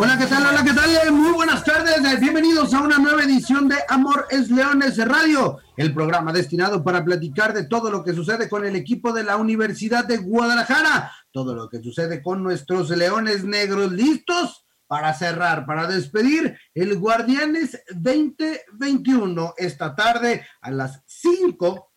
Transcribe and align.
Hola, 0.00 0.16
¿qué 0.16 0.26
tal? 0.26 0.46
Hola, 0.46 0.62
¿qué 0.62 0.72
tal? 0.72 1.12
Muy 1.12 1.32
buenas 1.32 1.64
tardes. 1.64 2.20
Bienvenidos 2.20 2.72
a 2.72 2.82
una 2.82 2.98
nueva 2.98 3.24
edición 3.24 3.68
de 3.68 3.74
Amor 3.88 4.28
es 4.30 4.48
Leones 4.48 4.96
Radio, 5.04 5.58
el 5.76 5.92
programa 5.92 6.32
destinado 6.32 6.84
para 6.84 7.04
platicar 7.04 7.52
de 7.52 7.64
todo 7.64 7.90
lo 7.90 8.04
que 8.04 8.12
sucede 8.12 8.48
con 8.48 8.64
el 8.64 8.76
equipo 8.76 9.12
de 9.12 9.24
la 9.24 9.36
Universidad 9.36 10.04
de 10.04 10.18
Guadalajara, 10.18 11.10
todo 11.32 11.52
lo 11.52 11.68
que 11.68 11.82
sucede 11.82 12.22
con 12.22 12.44
nuestros 12.44 12.90
Leones 12.90 13.42
Negros 13.42 13.90
listos 13.90 14.64
para 14.86 15.12
cerrar, 15.14 15.66
para 15.66 15.88
despedir 15.88 16.56
el 16.74 16.96
Guardianes 16.96 17.82
2021 17.90 19.54
esta 19.56 19.96
tarde 19.96 20.46
a 20.60 20.70
las 20.70 21.02
5 21.06 21.87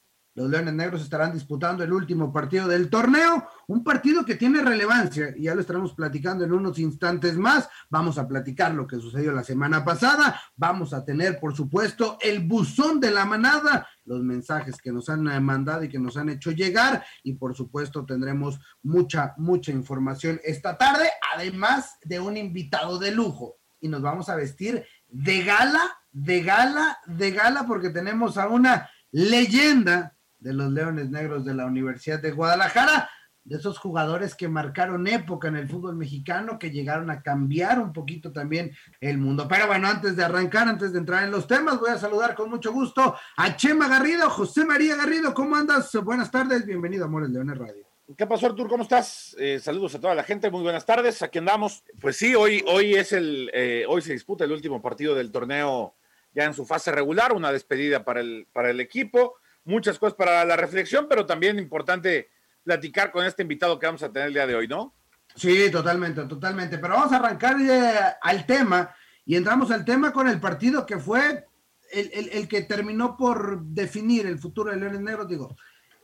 los 0.41 0.49
Leones 0.49 0.73
Negros 0.73 1.01
estarán 1.01 1.33
disputando 1.33 1.83
el 1.83 1.93
último 1.93 2.33
partido 2.33 2.67
del 2.67 2.89
torneo, 2.89 3.47
un 3.67 3.83
partido 3.83 4.25
que 4.25 4.35
tiene 4.35 4.61
relevancia 4.61 5.33
y 5.37 5.43
ya 5.43 5.55
lo 5.55 5.61
estaremos 5.61 5.93
platicando 5.93 6.43
en 6.43 6.51
unos 6.51 6.79
instantes 6.79 7.37
más. 7.37 7.69
Vamos 7.89 8.17
a 8.17 8.27
platicar 8.27 8.73
lo 8.73 8.87
que 8.87 8.97
sucedió 8.97 9.31
la 9.31 9.43
semana 9.43 9.85
pasada, 9.85 10.41
vamos 10.55 10.93
a 10.93 11.05
tener 11.05 11.39
por 11.39 11.55
supuesto 11.55 12.17
el 12.21 12.39
buzón 12.39 12.99
de 12.99 13.11
la 13.11 13.25
manada, 13.25 13.87
los 14.05 14.23
mensajes 14.23 14.77
que 14.81 14.91
nos 14.91 15.09
han 15.09 15.23
mandado 15.43 15.83
y 15.83 15.89
que 15.89 15.99
nos 15.99 16.17
han 16.17 16.29
hecho 16.29 16.51
llegar 16.51 17.05
y 17.23 17.33
por 17.33 17.55
supuesto 17.55 18.05
tendremos 18.05 18.59
mucha, 18.81 19.33
mucha 19.37 19.71
información 19.71 20.41
esta 20.43 20.77
tarde, 20.77 21.07
además 21.35 21.97
de 22.03 22.19
un 22.19 22.35
invitado 22.35 22.97
de 22.97 23.11
lujo 23.11 23.57
y 23.79 23.87
nos 23.87 24.01
vamos 24.01 24.29
a 24.29 24.35
vestir 24.35 24.85
de 25.07 25.43
gala, 25.43 25.81
de 26.11 26.41
gala, 26.41 26.99
de 27.05 27.31
gala 27.31 27.65
porque 27.67 27.89
tenemos 27.89 28.37
a 28.37 28.47
una 28.47 28.89
leyenda 29.11 30.15
de 30.41 30.53
los 30.53 30.71
Leones 30.71 31.09
Negros 31.09 31.45
de 31.45 31.53
la 31.53 31.65
Universidad 31.65 32.19
de 32.19 32.31
Guadalajara, 32.31 33.09
de 33.43 33.57
esos 33.57 33.79
jugadores 33.79 34.35
que 34.35 34.47
marcaron 34.47 35.07
época 35.07 35.47
en 35.47 35.55
el 35.55 35.67
fútbol 35.67 35.95
mexicano, 35.95 36.59
que 36.59 36.69
llegaron 36.69 37.09
a 37.09 37.21
cambiar 37.21 37.79
un 37.79 37.93
poquito 37.93 38.31
también 38.31 38.71
el 38.99 39.17
mundo. 39.17 39.47
Pero 39.47 39.67
bueno, 39.67 39.87
antes 39.87 40.15
de 40.15 40.23
arrancar, 40.23 40.67
antes 40.67 40.93
de 40.93 40.99
entrar 40.99 41.23
en 41.23 41.31
los 41.31 41.47
temas, 41.47 41.79
voy 41.79 41.89
a 41.91 41.97
saludar 41.97 42.35
con 42.35 42.49
mucho 42.49 42.71
gusto 42.71 43.15
a 43.37 43.55
Chema 43.55 43.87
Garrido, 43.87 44.29
José 44.29 44.65
María 44.65 44.95
Garrido, 44.95 45.33
¿cómo 45.33 45.55
andas? 45.55 45.91
Buenas 46.03 46.29
tardes, 46.29 46.65
bienvenido 46.65 47.03
a 47.03 47.07
Amores 47.07 47.29
Leones 47.29 47.57
Radio. 47.57 47.87
¿Qué 48.17 48.27
pasó, 48.27 48.47
Artur? 48.47 48.67
¿Cómo 48.67 48.83
estás? 48.83 49.35
Eh, 49.39 49.59
saludos 49.59 49.95
a 49.95 50.01
toda 50.01 50.13
la 50.13 50.23
gente, 50.23 50.51
muy 50.51 50.63
buenas 50.63 50.85
tardes. 50.85 51.21
Aquí 51.21 51.37
andamos. 51.37 51.83
Pues 52.01 52.17
sí, 52.17 52.35
hoy, 52.35 52.63
hoy 52.67 52.93
es 52.93 53.13
el, 53.13 53.49
eh, 53.53 53.85
hoy 53.87 54.01
se 54.01 54.11
disputa 54.11 54.43
el 54.43 54.51
último 54.51 54.81
partido 54.81 55.15
del 55.15 55.31
torneo 55.31 55.95
ya 56.33 56.43
en 56.43 56.53
su 56.53 56.65
fase 56.65 56.91
regular, 56.91 57.33
una 57.33 57.51
despedida 57.51 58.03
para 58.03 58.19
el, 58.19 58.47
para 58.51 58.69
el 58.69 58.79
equipo 58.81 59.35
muchas 59.63 59.99
cosas 59.99 60.15
para 60.15 60.43
la 60.45 60.55
reflexión, 60.55 61.07
pero 61.09 61.25
también 61.25 61.59
importante 61.59 62.29
platicar 62.63 63.11
con 63.11 63.25
este 63.25 63.41
invitado 63.41 63.79
que 63.79 63.85
vamos 63.85 64.03
a 64.03 64.11
tener 64.11 64.27
el 64.27 64.33
día 64.33 64.47
de 64.47 64.55
hoy, 64.55 64.67
¿no? 64.67 64.95
Sí, 65.35 65.69
totalmente, 65.71 66.23
totalmente. 66.25 66.77
Pero 66.77 66.93
vamos 66.95 67.11
a 67.13 67.17
arrancar 67.17 67.59
eh, 67.59 68.15
al 68.21 68.45
tema 68.45 68.93
y 69.25 69.35
entramos 69.35 69.71
al 69.71 69.85
tema 69.85 70.11
con 70.11 70.27
el 70.27 70.39
partido 70.39 70.85
que 70.85 70.97
fue 70.97 71.45
el, 71.91 72.47
que 72.47 72.61
terminó 72.61 73.17
por 73.17 73.61
definir 73.63 74.25
el 74.25 74.39
futuro 74.39 74.71
de 74.71 74.77
Leones 74.77 75.01
Negros. 75.01 75.27
Digo, 75.27 75.55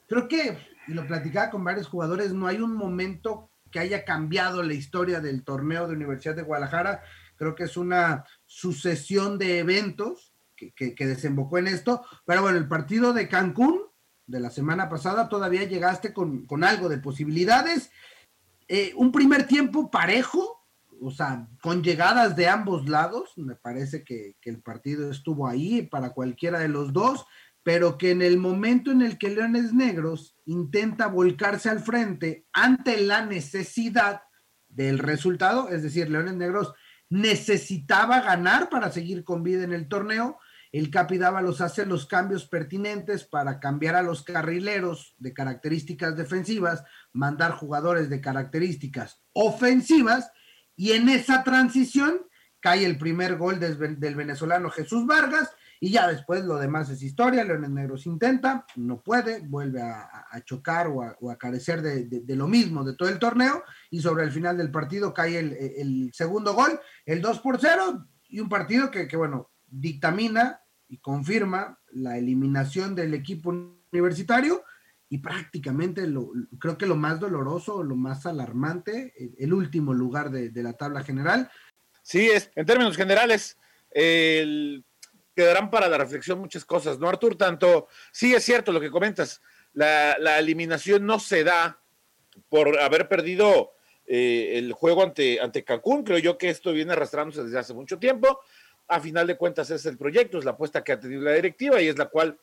creo 0.07 0.27
que, 0.27 0.57
y 0.87 0.93
lo 0.93 1.05
platicaba 1.07 1.49
con 1.49 1.63
varios 1.63 1.87
jugadores, 1.87 2.33
no 2.33 2.47
hay 2.47 2.57
un 2.57 2.73
momento 2.73 3.49
que 3.71 3.79
haya 3.79 4.05
cambiado 4.05 4.63
la 4.63 4.73
historia 4.73 5.19
del 5.19 5.43
torneo 5.43 5.87
de 5.87 5.93
Universidad 5.93 6.35
de 6.35 6.43
Guadalajara. 6.43 7.03
Creo 7.35 7.55
que 7.55 7.63
es 7.63 7.77
una 7.77 8.23
sucesión 8.45 9.37
de 9.37 9.59
eventos 9.59 10.26
que, 10.57 11.05
desembocó 11.05 11.57
en 11.57 11.67
esto. 11.67 12.03
Pero 12.25 12.41
bueno, 12.41 12.57
el 12.57 12.67
partido 12.67 13.13
de 13.13 13.29
Cancún 13.29 13.81
de 14.25 14.39
la 14.39 14.49
semana 14.49 14.89
pasada 14.89 15.29
todavía 15.29 15.63
llegaste 15.63 16.13
con, 16.13 16.45
algo 16.63 16.89
de 16.89 16.97
posibilidades. 16.97 17.91
Eh, 18.67 18.91
un 18.97 19.11
primer 19.11 19.47
tiempo 19.47 19.89
parejo, 19.89 20.67
o 20.99 21.11
sea, 21.11 21.47
con 21.61 21.83
llegadas 21.83 22.35
de 22.35 22.49
ambos 22.49 22.89
lados. 22.89 23.33
Me 23.37 23.55
parece 23.55 24.03
que, 24.03 24.35
que, 24.41 24.49
el 24.49 24.61
partido 24.61 25.09
estuvo 25.11 25.47
ahí 25.47 25.83
para 25.83 26.09
cualquiera 26.09 26.59
de 26.59 26.67
los 26.67 26.91
dos, 26.91 27.25
pero 27.63 27.97
que 27.97 28.11
en 28.11 28.21
el 28.21 28.37
momento 28.37 28.91
en 28.91 29.01
el 29.01 29.17
que 29.17 29.29
Leones 29.29 29.73
Negros 29.73 30.35
intenta 30.45 31.07
volcarse 31.07 31.69
al 31.69 31.79
frente 31.79 32.47
ante 32.51 32.99
la 33.01 33.25
necesidad 33.25 34.23
del 34.67 34.99
resultado, 34.99 35.69
es 35.69 35.83
decir, 35.83 36.09
Leones 36.09 36.35
Negros 36.35 36.73
necesitaba 37.09 38.21
ganar 38.21 38.69
para 38.69 38.91
seguir 38.91 39.23
con 39.23 39.43
vida 39.43 39.63
en 39.63 39.73
el 39.73 39.87
torneo, 39.87 40.39
el 40.71 40.89
Capi 40.89 41.17
Dávalos 41.17 41.61
hace 41.61 41.85
los 41.85 42.05
cambios 42.05 42.45
pertinentes 42.45 43.23
para 43.23 43.59
cambiar 43.59 43.95
a 43.95 44.01
los 44.01 44.23
carrileros 44.23 45.15
de 45.17 45.33
características 45.33 46.15
defensivas, 46.15 46.83
mandar 47.13 47.51
jugadores 47.51 48.09
de 48.09 48.21
características 48.21 49.21
ofensivas, 49.33 50.31
y 50.75 50.91
en 50.91 51.09
esa 51.09 51.43
transición 51.43 52.21
cae 52.59 52.85
el 52.85 52.97
primer 52.97 53.37
gol 53.37 53.59
del, 53.59 54.15
venezolano 54.15 54.69
Jesús 54.69 55.05
Vargas, 55.05 55.49
y 55.79 55.91
ya 55.91 56.07
después 56.07 56.43
lo 56.43 56.57
demás 56.57 56.89
es 56.89 57.03
historia, 57.03 57.43
Leones 57.43 57.69
Negros 57.69 58.07
intenta, 58.07 58.65
no 58.75 59.01
puede, 59.01 59.41
vuelve 59.41 59.81
a, 59.81 60.09
chocar 60.43 60.87
o 60.87 61.31
a, 61.31 61.37
carecer 61.37 61.81
de, 61.81 62.35
lo 62.35 62.47
mismo 62.47 62.83
de 62.83 62.95
todo 62.95 63.09
el 63.09 63.19
torneo, 63.19 63.63
y 63.89 64.01
sobre 64.01 64.23
el 64.23 64.31
final 64.31 64.57
del 64.57 64.71
partido 64.71 65.13
cae 65.13 65.39
el, 65.39 66.11
segundo 66.13 66.53
gol, 66.53 66.79
el 67.05 67.21
2 67.21 67.39
por 67.39 67.59
0, 67.59 68.07
y 68.29 68.39
un 68.39 68.49
partido 68.49 68.91
que, 68.91 69.07
que 69.07 69.15
bueno, 69.15 69.51
dictamina 69.67 70.61
y 70.89 70.97
confirma 70.97 71.79
la 71.91 72.17
eliminación 72.17 72.95
del 72.95 73.13
equipo 73.13 73.49
universitario 73.91 74.63
y 75.09 75.19
prácticamente 75.19 76.07
lo, 76.07 76.31
creo 76.59 76.77
que 76.77 76.85
lo 76.85 76.95
más 76.95 77.19
doloroso, 77.19 77.83
lo 77.83 77.95
más 77.95 78.25
alarmante, 78.25 79.13
el, 79.37 79.53
último 79.53 79.93
lugar 79.93 80.31
de, 80.31 80.51
la 80.63 80.73
tabla 80.73 81.03
general. 81.03 81.49
Sí, 82.03 82.29
es, 82.29 82.51
en 82.55 82.65
términos 82.65 82.97
generales, 82.97 83.57
quedarán 83.93 85.69
para 85.69 85.87
la 85.87 85.97
reflexión 85.97 86.39
muchas 86.39 86.65
cosas, 86.65 86.99
¿no, 86.99 87.07
Artur? 87.07 87.37
Tanto, 87.37 87.87
sí 88.11 88.33
es 88.33 88.43
cierto 88.43 88.73
lo 88.73 88.81
que 88.81 88.91
comentas, 88.91 89.41
la, 89.73 90.17
la 90.19 90.39
eliminación 90.39 91.05
no 91.05 91.19
se 91.19 91.43
da 91.43 91.79
por 92.49 92.79
haber 92.79 93.07
perdido 93.07 93.73
eh, 94.05 94.57
el 94.57 94.71
juego 94.71 95.03
ante, 95.03 95.39
ante 95.41 95.65
Cancún, 95.65 96.03
creo 96.03 96.17
yo 96.17 96.37
que 96.37 96.49
esto 96.49 96.71
viene 96.71 96.93
arrastrándose 96.93 97.43
desde 97.43 97.59
hace 97.59 97.73
mucho 97.73 97.99
tiempo, 97.99 98.39
a 98.87 98.99
final 98.99 99.27
de 99.27 99.37
cuentas 99.37 99.69
es 99.69 99.85
el 99.85 99.97
proyecto, 99.97 100.37
es 100.37 100.45
la 100.45 100.51
apuesta 100.51 100.83
que 100.83 100.93
ha 100.93 100.99
tenido 100.99 101.21
la 101.21 101.33
directiva 101.33 101.81
y 101.81 101.87
es 101.87 101.97
la 101.97 102.05
cual, 102.05 102.37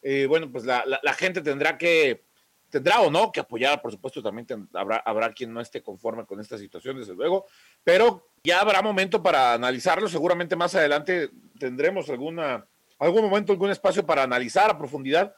eh, 0.00 0.26
bueno, 0.26 0.50
pues 0.50 0.64
la, 0.64 0.84
gente 1.16 1.42
tendrá 1.42 1.76
que, 1.76 2.24
tendrá 2.70 3.00
o 3.00 3.10
no 3.10 3.30
que 3.30 3.40
apoyar, 3.40 3.82
por 3.82 3.92
supuesto, 3.92 4.22
también 4.22 4.68
habrá, 4.72 4.96
habrá 4.98 5.32
quien 5.32 5.52
no 5.52 5.60
esté 5.60 5.82
conforme 5.82 6.24
con 6.24 6.40
esta 6.40 6.56
situación, 6.56 6.98
desde 6.98 7.14
luego, 7.14 7.46
pero 7.84 8.30
ya 8.42 8.60
habrá 8.60 8.80
momento 8.80 9.22
para 9.22 9.52
analizarlo, 9.52 10.08
seguramente 10.08 10.56
más 10.56 10.74
adelante 10.74 11.30
tendremos 11.58 12.08
alguna, 12.08 12.66
algún 12.98 13.22
momento, 13.22 13.52
algún 13.52 13.70
espacio 13.70 14.06
para 14.06 14.22
analizar 14.22 14.70
a 14.70 14.78
profundidad, 14.78 15.34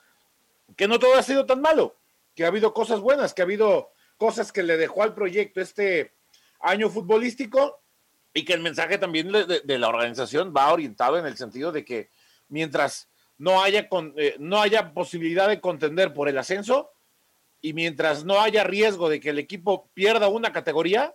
que 0.77 0.89
no 0.89 0.99
todo 0.99 1.17
ha 1.17 1.23
sido 1.23 1.47
tan 1.47 1.61
malo, 1.61 1.97
que 2.35 2.45
ha 2.45 2.49
habido 2.49 2.73
cosas 2.73 3.01
buenas, 3.01 3.35
que 3.35 3.43
ha 3.43 3.45
habido 3.45 3.91
cosas 4.17 4.53
que 4.53 4.63
le 4.63 4.77
dejó 4.77 5.03
al 5.03 5.15
proyecto 5.15 5.61
este 5.61 6.15
año 6.61 6.89
futbolístico 6.89 7.84
y 8.35 8.45
que 8.45 8.53
el 8.53 8.61
mensaje 8.61 8.99
también 8.99 9.31
de, 9.31 9.79
la 9.79 9.89
organización 9.89 10.53
va 10.55 10.73
orientado 10.73 11.17
en 11.17 11.25
el 11.25 11.37
sentido 11.37 11.71
de 11.71 11.85
que 11.85 12.11
mientras 12.49 13.09
no 13.39 13.63
haya, 13.63 13.89
eh, 14.17 14.37
no 14.41 14.61
haya 14.61 14.93
posibilidad 14.93 15.49
de 15.49 15.61
contender 15.61 16.13
por 16.13 16.29
el 16.29 16.37
ascenso 16.37 16.91
y 17.61 17.73
mientras 17.73 18.25
no 18.25 18.41
haya 18.41 18.65
riesgo 18.65 19.09
de 19.09 19.21
que 19.21 19.31
el 19.31 19.39
equipo 19.39 19.89
pierda 19.95 20.29
una 20.29 20.53
categoría, 20.53 21.15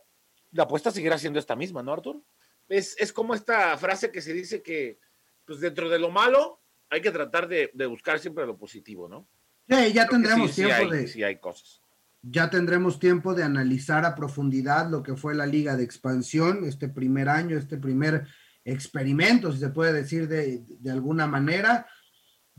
la 0.54 0.64
apuesta 0.64 0.92
seguirá 0.92 1.18
siendo 1.18 1.40
esta 1.40 1.58
misma, 1.58 1.84
¿no, 1.84 1.92
Artur? 1.92 2.24
Es, 2.70 3.12
como 3.12 3.36
esta 3.36 3.78
frase 3.78 4.12
que 4.12 4.22
se 4.22 4.34
dice 4.34 4.64
que, 4.64 5.00
pues 5.46 5.60
dentro 5.60 5.90
de 5.90 6.00
lo 6.00 6.10
malo, 6.10 6.62
hay 6.90 7.02
que 7.02 7.12
tratar 7.12 7.48
de, 7.48 7.70
buscar 7.88 8.20
siempre 8.20 8.46
lo 8.46 8.58
positivo, 8.58 9.10
¿no? 9.10 9.28
Sí, 9.68 9.94
ya 9.94 10.08
tendremos 10.08 10.56
tiempo 10.56 10.90
de. 10.90 11.08
Sí, 11.08 11.22
hay 11.22 11.38
cosas 11.38 11.82
ya 12.22 12.50
tendremos 12.50 13.00
tiempo 13.00 13.34
de 13.34 13.44
analizar 13.44 14.06
a 14.06 14.16
profundidad 14.16 14.90
lo 14.90 15.04
que 15.04 15.16
fue 15.16 15.36
la 15.36 15.46
liga 15.46 15.76
de 15.76 15.84
expansión, 15.84 16.66
este 16.66 16.90
primer 16.90 17.30
año, 17.30 17.58
este 17.58 17.78
primer 17.78 18.28
experimento, 18.66 19.52
si 19.52 19.60
se 19.60 19.70
puede 19.70 19.94
decir 19.94 20.28
de, 20.28 20.66
alguna 20.92 21.28
manera. 21.28 21.88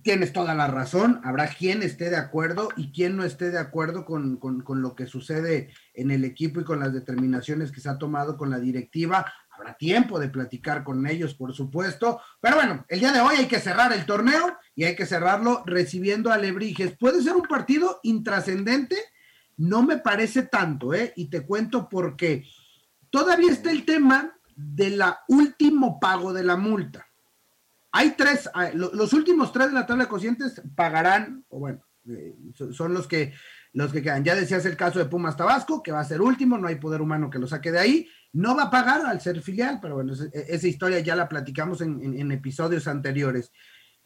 Tienes 0.02 0.32
toda 0.32 0.54
la 0.54 0.66
razón, 0.66 1.20
habrá 1.24 1.46
quien 1.48 1.82
esté 1.82 2.08
de 2.08 2.16
acuerdo 2.16 2.70
y 2.74 2.90
quien 2.90 3.16
no 3.16 3.24
esté 3.24 3.50
de 3.50 3.58
acuerdo 3.58 4.06
con, 4.06 4.38
con 4.38 4.80
lo 4.80 4.94
que 4.94 5.04
sucede 5.04 5.74
en 5.92 6.10
el 6.10 6.24
equipo 6.24 6.58
y 6.58 6.64
con 6.64 6.80
las 6.80 6.94
determinaciones 6.94 7.70
que 7.70 7.80
se 7.80 7.90
ha 7.90 7.98
tomado 7.98 8.38
con 8.38 8.48
la 8.48 8.58
directiva 8.58 9.26
habrá 9.60 9.74
tiempo 9.74 10.18
de 10.18 10.28
platicar 10.28 10.82
con 10.84 11.06
ellos, 11.06 11.34
por 11.34 11.52
supuesto. 11.52 12.20
Pero 12.40 12.56
bueno, 12.56 12.84
el 12.88 13.00
día 13.00 13.12
de 13.12 13.20
hoy 13.20 13.36
hay 13.36 13.46
que 13.46 13.60
cerrar 13.60 13.92
el 13.92 14.06
torneo 14.06 14.56
y 14.74 14.84
hay 14.84 14.96
que 14.96 15.06
cerrarlo 15.06 15.62
recibiendo 15.66 16.32
a 16.32 16.38
Lebrijes. 16.38 16.96
Puede 16.98 17.22
ser 17.22 17.34
un 17.34 17.42
partido 17.42 18.00
intrascendente, 18.02 18.96
no 19.60 19.82
me 19.82 19.98
parece 19.98 20.44
tanto, 20.44 20.94
¿eh? 20.94 21.12
Y 21.16 21.26
te 21.28 21.42
cuento 21.42 21.86
por 21.88 22.16
qué. 22.16 22.46
Todavía 23.10 23.52
está 23.52 23.70
el 23.70 23.84
tema 23.84 24.34
de 24.56 24.90
la 24.90 25.20
último 25.28 26.00
pago 26.00 26.32
de 26.32 26.44
la 26.44 26.56
multa. 26.56 27.06
Hay 27.92 28.12
tres, 28.12 28.48
ah, 28.54 28.70
los 28.72 29.12
últimos 29.12 29.52
tres 29.52 29.68
de 29.68 29.74
la 29.74 29.84
tabla 29.84 30.04
de 30.04 30.10
cocientes 30.10 30.62
pagarán, 30.74 31.44
o 31.50 31.58
bueno, 31.58 31.84
eh, 32.08 32.34
son 32.72 32.94
los 32.94 33.06
que 33.06 33.34
los 33.74 33.92
que 33.92 34.02
quedan. 34.02 34.24
Ya 34.24 34.34
decías 34.34 34.64
el 34.64 34.78
caso 34.78 34.98
de 34.98 35.04
Pumas 35.04 35.36
Tabasco, 35.36 35.82
que 35.82 35.92
va 35.92 36.00
a 36.00 36.04
ser 36.04 36.22
último, 36.22 36.56
no 36.56 36.66
hay 36.66 36.76
poder 36.76 37.02
humano 37.02 37.28
que 37.28 37.38
lo 37.38 37.46
saque 37.46 37.70
de 37.70 37.80
ahí. 37.80 38.08
No 38.32 38.56
va 38.56 38.64
a 38.64 38.70
pagar 38.70 39.04
al 39.04 39.20
ser 39.20 39.42
filial, 39.42 39.78
pero 39.82 39.96
bueno, 39.96 40.14
esa 40.32 40.66
historia 40.66 41.00
ya 41.00 41.14
la 41.16 41.28
platicamos 41.28 41.82
en, 41.82 42.32
episodios 42.32 42.88
anteriores. 42.88 43.52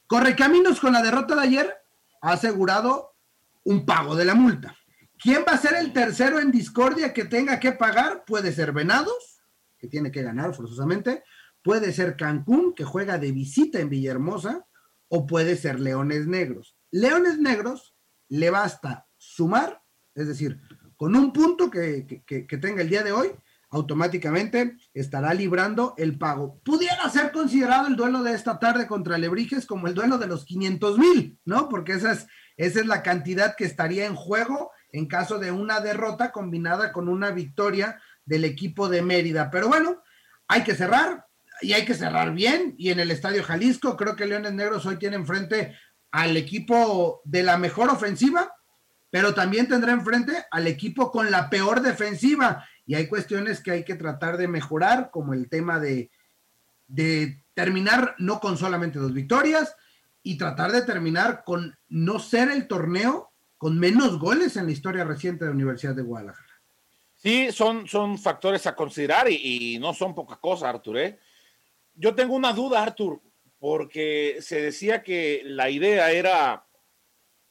Correcaminos 0.09 0.81
con 0.81 0.95
la 0.95 1.03
derrota 1.03 1.37
de 1.37 1.43
ayer 1.43 1.75
ha 2.23 2.33
asegurado 2.33 3.15
un 3.63 3.87
pago 3.87 4.17
de 4.17 4.25
la 4.25 4.35
multa. 4.35 4.77
¿Quién 5.25 5.43
va 5.49 5.55
a 5.55 5.59
ser 5.59 5.77
el 5.77 5.95
tercero 5.95 6.39
en 6.39 6.51
discordia 6.51 7.15
que 7.15 7.25
tenga 7.25 7.59
que 7.59 7.73
pagar? 7.73 8.27
Puede 8.27 8.53
ser 8.53 8.73
Venados, 8.73 9.43
que 9.79 9.89
tiene 9.89 10.13
que 10.13 10.23
ganar 10.23 10.55
forzosamente. 10.55 11.25
Puede 11.63 11.95
ser 11.95 12.15
Cancún, 12.15 12.75
que 12.75 12.85
juega 12.85 13.17
de 13.17 13.33
visita 13.33 13.81
en 13.81 13.89
Villahermosa. 13.89 14.67
O 15.09 15.27
puede 15.27 15.57
ser 15.57 15.81
Leones 15.81 16.27
Negros. 16.27 16.77
Leones 16.91 17.39
Negros 17.39 17.95
le 18.29 18.51
basta 18.51 19.07
sumar, 19.17 19.81
es 20.15 20.29
decir, 20.29 20.61
con 20.95 21.17
un 21.17 21.33
punto 21.33 21.71
que, 21.71 22.23
tenga 22.61 22.83
el 22.83 22.91
día 22.91 23.03
de 23.03 23.13
hoy, 23.13 23.31
automáticamente 23.71 24.77
estará 24.93 25.33
librando 25.33 25.95
el 25.97 26.19
pago. 26.19 26.61
Pudiera 26.63 27.09
ser 27.09 27.33
considerado 27.33 27.87
el 27.87 27.97
duelo 27.97 28.23
de 28.23 28.35
esta 28.35 28.59
tarde 28.59 28.87
contra 28.87 29.17
Lebrijes 29.17 29.65
como 29.65 29.87
el 29.87 29.95
duelo 29.95 30.19
de 30.19 30.27
los 30.27 30.45
500 30.45 30.99
mil, 30.99 31.39
¿no? 31.47 31.71
Porque 31.71 31.93
esa 31.93 32.13
es, 32.13 32.27
esa 32.59 32.81
es 32.81 32.87
la 32.87 33.03
cantidad 33.03 33.57
que 33.57 33.65
estaría 33.65 34.05
en 34.05 34.17
juego 34.17 34.71
en 34.95 35.07
caso 35.07 35.39
de 35.39 35.51
una 35.51 35.81
derrota 35.81 36.33
combinada 36.33 36.93
con 36.93 37.09
una 37.09 37.31
victoria 37.31 38.01
del 38.25 38.45
equipo 38.45 38.89
de 38.89 39.03
Mérida. 39.03 39.51
Pero 39.51 39.69
bueno, 39.69 40.03
hay 40.49 40.63
que 40.63 40.75
cerrar 40.75 41.27
y 41.61 41.73
hay 41.73 41.85
que 41.85 41.95
cerrar 41.95 42.33
bien. 42.33 42.75
Y 42.79 42.91
en 42.91 43.01
el 43.01 43.11
Estadio 43.11 43.43
Jalisco, 43.43 43.97
creo 43.97 44.17
que 44.17 44.27
Leones 44.27 44.53
Negros 44.53 44.87
hoy 44.87 44.97
tienen 44.97 45.27
frente 45.27 45.77
al 46.11 46.37
equipo 46.37 47.23
de 47.25 47.43
la 47.43 47.57
mejor 47.57 47.91
ofensiva 47.91 48.53
pero 49.15 49.33
también 49.33 49.69
tendrá 49.69 49.93
enfrente 49.93 50.45
al 50.51 50.67
equipo 50.67 51.13
con 51.13 51.31
la 51.31 51.49
peor 51.49 51.83
defensiva 51.83 52.67
y 52.85 52.97
hay 52.97 53.07
cuestiones 53.07 53.61
que 53.61 53.71
hay 53.71 53.85
que 53.85 53.95
tratar 53.95 54.37
de 54.37 54.49
mejorar, 54.49 55.13
como 55.13 55.35
el 55.35 55.49
tema 55.49 55.79
de, 55.79 56.11
terminar 57.55 58.17
no 58.19 58.41
con 58.41 58.59
solamente 58.59 58.99
dos 58.99 59.15
victorias 59.15 59.77
y 60.25 60.37
tratar 60.37 60.73
de 60.73 60.83
terminar 60.83 61.45
con 61.45 61.79
no 61.89 62.19
ser 62.19 62.51
el 62.51 62.67
torneo 62.67 63.33
con 63.65 63.79
menos 63.79 64.19
goles 64.19 64.59
en 64.59 64.67
la 64.67 64.73
historia 64.73 65.05
reciente 65.05 65.47
de 65.47 65.51
la 65.51 65.55
Universidad 65.55 65.95
de 65.95 66.03
Guadalajara. 66.03 66.61
Sí, 67.15 67.51
son, 67.51 67.89
son 67.89 68.19
factores 68.19 68.67
a 68.67 68.77
considerar 68.77 69.27
y, 69.31 69.79
no 69.79 69.95
son 69.95 70.15
poca 70.15 70.37
cosa, 70.37 70.69
Artur. 70.69 70.99
¿eh? 70.99 71.19
Yo 71.95 72.15
tengo 72.15 72.35
una 72.35 72.53
duda, 72.53 72.83
Artur, 72.83 73.23
porque 73.59 74.37
se 74.41 74.61
decía 74.61 75.03
que 75.03 75.41
la 75.47 75.71
idea 75.71 76.13
era 76.13 76.67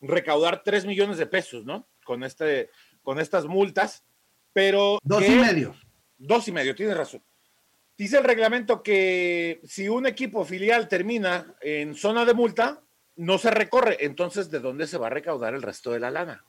recaudar 0.01 0.61
3 0.63 0.85
millones 0.85 1.17
de 1.17 1.25
pesos, 1.25 1.65
¿no? 1.65 1.87
Con, 2.05 2.23
este, 2.23 2.69
con 3.01 3.19
estas 3.19 3.45
multas, 3.45 4.03
pero... 4.53 4.99
Dos 5.01 5.27
y 5.27 5.31
medio. 5.31 5.75
Dos 6.19 6.47
y 6.47 6.51
medio, 6.51 6.75
tienes 6.75 6.95
razón. 6.95 7.23
Dice 7.97 8.19
el 8.19 8.23
reglamento 8.23 8.83
que 8.83 9.61
si 9.63 9.89
un 9.89 10.05
equipo 10.05 10.45
filial 10.45 10.87
termina 10.87 11.55
en 11.59 11.95
zona 11.95 12.23
de 12.23 12.35
multa, 12.35 12.82
no 13.15 13.37
se 13.37 13.51
recorre. 13.51 13.97
Entonces, 14.05 14.49
¿de 14.49 14.59
dónde 14.59 14.87
se 14.87 14.97
va 14.97 15.07
a 15.07 15.11
recaudar 15.11 15.53
el 15.53 15.61
resto 15.61 15.91
de 15.91 15.99
la 15.99 16.11
lana? 16.11 16.45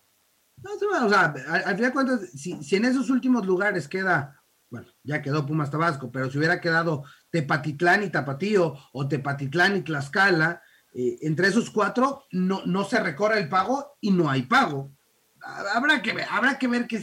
No, 0.62 0.70
o 1.04 1.08
sea, 1.08 1.34
al, 1.48 1.76
final 1.76 1.76
de 1.76 1.92
cuentas, 1.92 2.30
si, 2.30 2.62
si, 2.62 2.76
en 2.76 2.84
esos 2.84 3.10
últimos 3.10 3.44
lugares 3.44 3.88
queda, 3.88 4.40
bueno, 4.70 4.86
ya 5.02 5.20
quedó 5.20 5.44
Pumas 5.44 5.70
Tabasco, 5.70 6.10
pero 6.10 6.30
si 6.30 6.38
hubiera 6.38 6.60
quedado 6.60 7.04
Tepatitlán 7.30 8.04
y 8.04 8.10
Tapatío 8.10 8.74
o 8.92 9.08
Tepatitlán 9.08 9.76
y 9.76 9.82
Tlaxcala, 9.82 10.62
eh, 10.94 11.18
entre 11.22 11.48
esos 11.48 11.70
cuatro 11.70 12.24
no, 12.30 12.64
no 12.66 12.84
se 12.84 13.00
recorre 13.00 13.40
el 13.40 13.48
pago 13.48 13.96
y 14.00 14.12
no 14.12 14.30
hay 14.30 14.42
pago. 14.42 14.92
Habrá 15.74 16.00
que 16.00 16.12
ver, 16.12 16.26
habrá 16.30 16.58
que 16.58 16.68
ver 16.68 16.86
qué, 16.86 17.02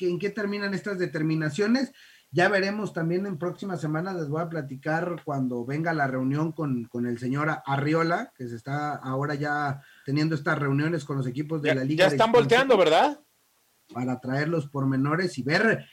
en 0.00 0.18
qué 0.18 0.30
terminan 0.30 0.74
estas 0.74 0.98
determinaciones. 0.98 1.92
Ya 2.30 2.48
veremos 2.48 2.92
también 2.92 3.24
en 3.26 3.38
próximas 3.38 3.80
semanas, 3.80 4.16
les 4.16 4.28
voy 4.28 4.42
a 4.42 4.48
platicar 4.48 5.22
cuando 5.24 5.64
venga 5.64 5.94
la 5.94 6.06
reunión 6.06 6.52
con, 6.52 6.88
el 7.06 7.18
señor 7.18 7.50
Arriola, 7.64 8.32
que 8.36 8.48
se 8.48 8.56
está 8.56 8.96
ahora 8.96 9.34
ya 9.34 9.80
teniendo 10.04 10.34
estas 10.34 10.58
reuniones 10.58 11.04
con 11.04 11.16
los 11.16 11.26
equipos 11.26 11.62
de 11.62 11.74
la 11.74 11.84
liga. 11.84 12.06
Ya 12.06 12.12
están 12.12 12.32
volteando, 12.32 12.76
¿verdad? 12.76 13.20
Para 13.92 14.20
traer 14.20 14.48
los 14.48 14.66
pormenores 14.66 15.38
y 15.38 15.42
ver 15.42 15.86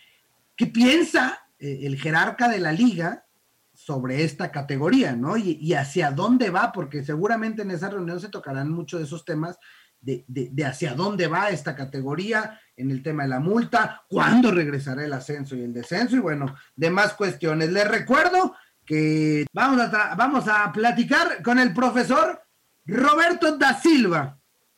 qué 0.56 0.68
piensa 0.68 1.47
eh, 1.59 1.81
el 1.83 2.00
jerarca 2.00 2.50
de 2.50 2.59
la 2.59 2.71
liga 2.71 3.25
sobre 3.74 4.24
esta 4.24 4.51
categoría, 4.51 5.15
¿no? 5.15 5.36
Y, 5.38 5.74
hacia 5.74 6.12
dónde 6.12 6.50
va, 6.50 6.71
porque 6.71 7.03
seguramente 7.03 7.63
en 7.63 7.71
esa 7.71 7.89
reunión 7.89 8.19
se 8.19 8.29
tocarán 8.29 8.71
mucho 8.71 8.97
de 8.97 9.03
esos 9.03 9.25
temas 9.25 9.57
de, 10.03 10.23
de, 10.27 10.65
hacia 10.65 10.94
dónde 10.94 11.27
va 11.27 11.50
esta 11.50 11.75
categoría, 11.75 12.59
en 12.75 12.91
el 12.91 13.01
tema 13.01 13.23
de 13.23 13.29
la 13.29 13.39
multa, 13.39 14.03
cuándo 14.07 14.51
regresará 14.51 15.03
el 15.05 15.13
ascenso 15.13 15.55
y 15.55 15.61
el 15.61 15.73
descenso, 15.73 16.15
y 16.15 16.19
bueno, 16.19 16.55
demás 16.75 17.13
cuestiones. 17.13 17.71
Les 17.71 17.88
recuerdo 17.88 18.55
que 18.85 19.45
vamos 19.53 19.79
a, 19.94 20.15
vamos 20.15 20.47
a 20.47 20.71
platicar 20.71 21.41
con 21.41 21.57
el 21.59 21.73
profesor 21.73 22.41
Roberto 22.85 23.57
da 23.57 23.79
Silva, 23.79 24.38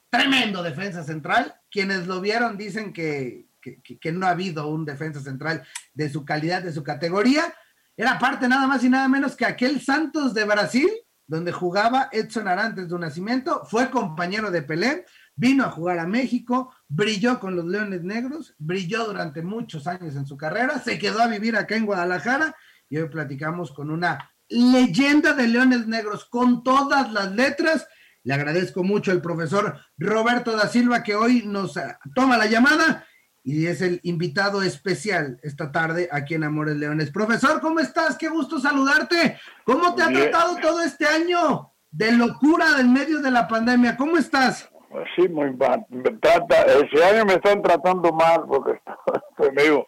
tremendo 0.10 0.62
defensa 0.62 1.04
central. 1.04 1.56
Quienes 1.72 2.06
lo 2.08 2.22
vieron 2.22 2.58
dicen 2.58 2.94
que, 2.94 3.48
que 3.60 4.12
no 4.12 4.28
ha 4.28 4.32
habido 4.32 4.68
un 4.68 4.86
defensa 4.86 5.20
central 5.20 5.64
de 5.94 6.10
su 6.10 6.24
calidad, 6.24 6.62
de 6.62 6.72
su 6.72 6.84
categoría 6.84 7.54
era 7.98 8.20
parte 8.20 8.48
nada 8.48 8.68
más 8.68 8.84
y 8.84 8.90
nada 8.90 9.08
menos 9.08 9.36
que 9.36 9.46
aquel 9.46 9.82
Santos 9.82 10.34
de 10.34 10.44
Brasil, 10.44 10.90
donde 11.28 11.52
jugaba 11.52 12.10
Edson 12.12 12.48
Arantes 12.48 12.88
de 12.88 12.96
un 12.96 13.02
nacimiento, 13.02 13.66
fue 13.66 13.90
compañero 13.90 14.52
de 14.52 14.62
Pelé, 14.62 15.06
vino 15.36 15.66
a 15.66 15.72
jugar 15.72 16.00
a 16.00 16.08
México, 16.08 16.74
brilló 16.88 17.40
con 17.40 17.56
los 17.56 17.66
Leones 17.66 18.04
Negros, 18.04 18.56
brilló 18.58 19.06
durante 19.06 19.42
muchos 19.42 19.88
años 19.88 20.16
en 20.16 20.26
su 20.26 20.38
carrera, 20.38 20.80
se 20.80 21.00
quedó 21.00 21.22
a 21.22 21.28
vivir 21.28 21.56
acá 21.56 21.76
en 21.76 21.86
Guadalajara 21.86 22.56
y 22.90 22.98
hoy 22.98 23.10
platicamos 23.10 23.72
con 23.72 23.90
una 23.90 24.32
leyenda 24.48 25.34
de 25.34 25.48
Leones 25.48 25.88
Negros 25.88 26.26
con 26.26 26.64
todas 26.64 27.12
las 27.12 27.32
letras. 27.32 27.88
Le 28.24 28.34
agradezco 28.34 28.84
mucho 28.84 29.12
al 29.12 29.22
profesor 29.22 29.80
Roberto 29.98 30.56
da 30.56 30.68
Silva 30.68 31.04
que 31.04 31.16
hoy 31.16 31.44
nos 31.46 31.74
toma 32.16 32.38
la 32.38 32.46
llamada 32.46 33.06
y 33.46 33.68
es 33.68 33.84
el 33.84 34.00
invitado 34.02 34.64
especial 34.64 35.40
esta 35.44 35.72
tarde 35.72 36.10
aquí 36.12 36.34
en 36.34 36.44
Amores 36.44 36.78
Leones. 36.78 37.12
Profesor, 37.12 37.62
¿cómo 37.62 37.80
estás? 37.80 38.18
Qué 38.18 38.28
gusto 38.28 38.60
saludarte. 38.60 39.40
¿Cómo 39.64 39.94
te 39.94 40.02
ha 40.02 40.08
tratado 40.08 40.58
todo 40.58 40.82
este 40.82 41.06
año 41.06 41.72
de 41.92 42.12
locura 42.14 42.66
en 42.80 42.92
medio 42.92 43.22
de 43.22 43.30
la 43.30 43.48
pandemia? 43.48 43.96
¿Cómo 43.98 44.18
estás? 44.18 44.68
Pues 44.90 45.06
sí, 45.16 45.28
muy 45.30 45.56
mal. 45.56 45.86
trata, 46.22 46.64
ese 46.64 47.06
año 47.06 47.24
me 47.26 47.34
están 47.36 47.62
tratando 47.62 48.12
mal 48.12 48.46
porque 48.48 48.82
estoy 49.38 49.52
medio 49.52 49.86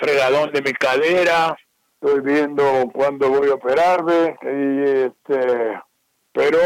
fregadón 0.00 0.52
de 0.52 0.62
mi 0.62 0.72
cadera. 0.72 1.56
Estoy 2.00 2.20
viendo 2.20 2.88
cuándo 2.94 3.30
voy 3.30 3.48
a 3.48 3.54
operarme. 3.54 4.36
Y 4.44 5.06
este, 5.06 5.80
pero 6.32 6.58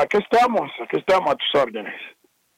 aquí 0.00 0.16
estamos, 0.16 0.68
aquí 0.82 0.98
estamos 0.98 1.30
a 1.30 1.36
tus 1.36 1.62
órdenes. 1.62 1.94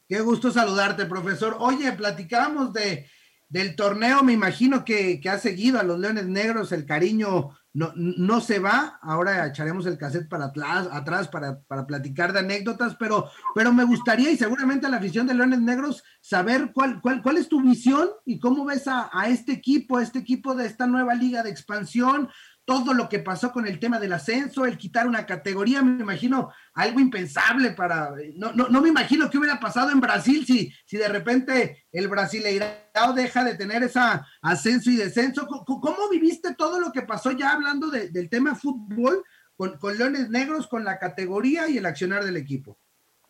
Qué 0.09 0.21
gusto 0.21 0.51
saludarte, 0.51 1.05
profesor. 1.05 1.57
Oye, 1.59 1.93
platicamos 1.93 2.73
de 2.73 3.07
del 3.49 3.77
torneo, 3.77 4.23
me 4.23 4.33
imagino 4.33 4.85
que, 4.85 5.21
ha 5.31 5.39
seguido 5.39 5.79
a 5.79 5.85
los 5.85 5.99
Leones 5.99 6.27
Negros, 6.27 6.73
el 6.73 6.85
cariño 6.85 7.51
no, 7.73 7.93
no 7.95 8.41
se 8.41 8.59
va, 8.59 8.99
ahora 9.03 9.47
echaremos 9.47 9.87
el 9.87 9.99
cassette 9.99 10.29
para 10.29 10.47
atrás, 10.47 10.89
atrás 10.91 11.29
para, 11.29 11.61
para, 11.61 11.87
platicar 11.87 12.33
de 12.33 12.41
anécdotas, 12.41 12.97
pero, 12.99 13.31
pero 13.55 13.73
me 13.73 13.85
gustaría 13.85 14.31
y 14.31 14.37
seguramente 14.37 14.87
a 14.87 14.89
la 14.89 14.97
afición 14.97 15.27
de 15.27 15.35
Leones 15.35 15.61
Negros 15.61 16.03
saber 16.21 16.73
cuál, 16.73 17.01
cuál, 17.01 17.23
cuál 17.23 17.37
es 17.37 17.49
tu 17.49 17.61
visión 17.61 18.09
y 18.25 18.41
cómo 18.41 18.65
ves 18.65 18.89
a, 18.89 19.11
a 19.13 19.29
este 19.29 19.53
equipo, 19.53 19.99
a 19.99 20.03
este 20.03 20.19
equipo 20.19 20.55
de 20.55 20.67
esta 20.67 20.87
nueva 20.87 21.15
liga 21.15 21.43
de 21.43 21.51
expansión, 21.51 22.29
todo 22.67 22.93
lo 22.93 23.09
que 23.09 23.21
pasó 23.21 23.53
con 23.53 23.67
el 23.67 23.79
tema 23.79 24.01
del 24.01 24.13
ascenso, 24.13 24.67
el 24.67 24.77
quitar 24.77 25.07
una 25.07 25.25
categoría, 25.25 25.83
me 25.83 26.03
imagino 26.03 26.53
algo 26.75 26.99
impensable 26.99 27.71
para, 27.71 28.11
no, 28.35 28.53
no, 28.53 28.69
no 28.69 28.83
me 28.83 28.89
imagino 28.89 29.31
qué 29.31 29.39
hubiera 29.39 29.61
pasado 29.61 29.93
en 29.93 30.01
Brasil 30.01 30.45
si, 30.45 30.73
si 30.85 30.97
de 30.97 31.07
repente 31.07 31.87
el 31.93 32.09
Brasileirao 32.09 33.13
deja 33.15 33.45
de 33.45 33.55
tener 33.55 33.85
esa 33.85 34.27
ascenso 34.43 34.91
y 34.91 34.97
descenso. 34.97 35.47
¿Cómo, 35.47 36.09
viviste 36.11 36.57
todo 36.57 36.81
lo 36.81 36.91
que 36.91 37.03
pasó 37.03 37.31
ya 37.31 37.53
hablando 37.53 37.89
del 37.89 38.29
tema 38.29 38.57
fútbol 38.57 39.23
con, 39.57 39.79
con, 39.79 39.97
Leones 39.97 40.29
Negros, 40.29 40.67
con 40.67 40.85
la 40.85 40.99
categoría 40.99 41.69
y 41.69 41.79
el 41.79 41.87
accionar 41.87 42.25
del 42.25 42.37
equipo? 42.37 42.77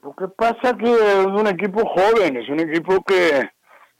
Lo 0.03 0.15
que 0.15 0.29
pasa 0.29 0.71
es 0.71 0.77
que 0.77 1.21
es 1.21 1.27
un 1.27 1.47
equipo 1.47 1.85
joven, 1.85 2.39
es 2.39 2.49
un 2.49 2.61
equipo 2.61 3.05
que 3.05 3.51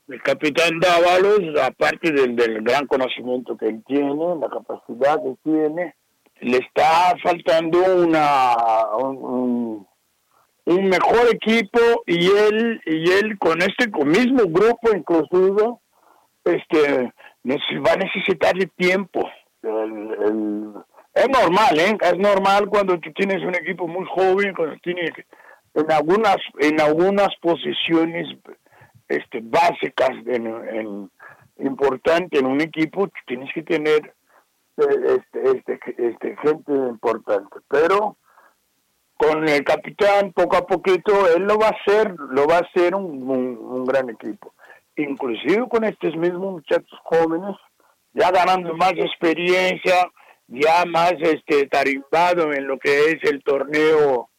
el 0.07 0.21
capitán 0.21 0.79
Dávalos, 0.79 1.41
aparte 1.61 2.11
del, 2.11 2.61
gran 2.61 2.87
conocimiento 2.87 3.57
que 3.57 3.67
él 3.67 3.83
tiene, 3.85 4.35
la 4.39 4.49
capacidad 4.49 5.21
que 5.21 5.35
tiene, 5.43 5.95
le 6.39 6.57
está 6.57 7.13
faltando 7.21 7.79
una 8.03 8.55
un, 8.97 9.85
mejor 10.65 11.27
equipo 11.33 11.79
y 12.05 12.27
él 12.27 12.81
y 12.85 13.09
él 13.11 13.37
con 13.39 13.61
este 13.61 13.87
mismo 14.05 14.43
grupo 14.47 14.89
inclusive 14.93 15.75
este 16.43 17.13
va 17.79 17.93
a 17.93 17.95
necesitar 17.95 18.53
de 18.53 18.67
tiempo 18.75 19.27
es 19.63 21.29
normal 21.29 21.79
¿eh? 21.79 21.97
es 21.99 22.17
normal 22.17 22.67
cuando 22.67 22.99
tú 22.99 23.11
tienes 23.13 23.41
un 23.43 23.55
equipo 23.55 23.87
muy 23.87 24.05
joven 24.05 24.53
cuando 24.53 24.75
tienes 24.83 25.11
en 25.73 25.91
algunas 25.91 26.37
en 26.59 26.81
algunas 26.81 27.29
posiciones 27.41 28.27
este, 29.07 29.39
básicas 29.41 30.11
en, 30.25 30.47
en, 30.47 31.11
importante 31.59 32.39
en 32.39 32.45
un 32.45 32.61
equipo, 32.61 33.09
tienes 33.25 33.51
que 33.53 33.63
tener 33.63 34.13
eh, 34.77 35.17
este, 35.17 35.57
este, 35.57 35.79
este, 35.97 36.37
gente 36.37 36.71
importante. 36.71 37.57
Pero 37.67 38.17
con 39.17 39.47
el 39.47 39.63
capitán, 39.63 40.31
poco 40.33 40.57
a 40.57 40.67
poquito, 40.67 41.27
él 41.35 41.43
lo 41.43 41.57
va 41.57 41.67
a 41.67 41.77
hacer, 41.81 42.13
lo 42.29 42.45
va 42.45 42.57
a 42.57 42.61
hacer 42.61 42.93
un, 42.93 43.85
gran 43.85 44.09
equipo. 44.09 44.53
Inclusive 44.95 45.67
con 45.69 45.83
estos 45.83 46.15
mismos 46.15 46.53
muchachos 46.53 46.99
jóvenes, 47.03 47.55
ya 48.13 48.31
ganando 48.31 48.75
más 48.75 48.93
experiencia, 48.93 50.09
ya 50.47 50.85
más 50.85 51.13
este 51.19 51.67
tarimbado 51.67 52.53
en 52.53 52.67
lo 52.67 52.77
que 52.79 53.11
es 53.11 53.23
el 53.23 53.43
torneo, 53.43 54.29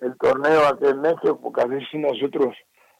el 0.00 0.16
torneo 0.18 0.66
aquí 0.66 0.86
en 0.86 1.00
México, 1.00 1.40
porque 1.40 1.62
a 1.62 1.66
veces 1.66 1.88
nosotros 1.94 2.54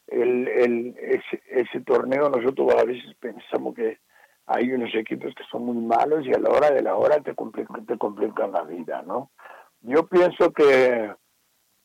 el, 0.06 0.48
el, 0.48 0.94
ese, 0.98 1.42
ese 1.50 1.80
torneo 1.80 2.28
nosotros 2.28 2.74
a 2.74 2.84
veces 2.84 3.14
pensamos 3.20 3.74
que 3.74 3.98
hay 4.46 4.70
unos 4.72 4.94
equipos 4.94 5.34
que 5.34 5.44
son 5.50 5.64
muy 5.64 5.76
malos 5.76 6.26
y 6.26 6.34
a 6.34 6.38
la 6.38 6.50
hora 6.50 6.70
de 6.70 6.82
la 6.82 6.96
hora 6.96 7.20
te 7.20 7.34
complican, 7.34 7.86
te 7.86 7.96
complican 7.96 8.52
la 8.52 8.62
vida, 8.62 9.02
¿no? 9.02 9.30
Yo 9.80 10.06
pienso 10.06 10.52
que 10.52 11.12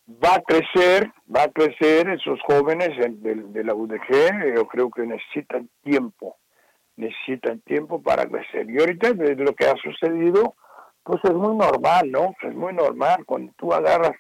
va 0.10 0.36
a 0.36 0.42
crecer, 0.42 1.12
va 1.34 1.44
a 1.44 1.52
crecer 1.52 2.10
esos 2.10 2.40
jóvenes 2.42 2.90
de, 2.98 3.36
de 3.36 3.64
la 3.64 3.74
UDG, 3.74 4.56
yo 4.56 4.68
creo 4.68 4.90
que 4.90 5.06
necesitan 5.06 5.70
tiempo, 5.84 6.38
necesitan 6.98 7.62
tiempo 7.62 8.02
para 8.02 8.26
crecer. 8.26 8.70
Y 8.70 8.80
ahorita 8.80 9.14
de 9.14 9.36
lo 9.36 9.54
que 9.54 9.66
ha 9.66 9.76
sucedido, 9.78 10.56
pues 11.04 11.24
es 11.24 11.34
muy 11.34 11.56
normal, 11.56 12.12
¿no? 12.12 12.36
Es 12.42 12.54
muy 12.54 12.74
normal 12.74 13.24
cuando 13.26 13.54
tú 13.58 13.74
agarras, 13.74 14.16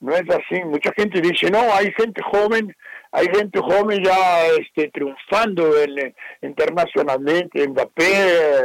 no 0.00 0.12
es 0.12 0.28
así. 0.30 0.62
Mucha 0.64 0.92
gente 0.96 1.20
dice, 1.20 1.50
no, 1.50 1.60
hay 1.72 1.92
gente 1.92 2.22
joven 2.22 2.74
hay 3.12 3.26
gente 3.26 3.60
joven 3.60 4.02
ya 4.02 4.46
este, 4.58 4.90
triunfando 4.90 5.70
en, 5.82 6.14
internacionalmente, 6.40 7.68
Mbappé, 7.68 8.60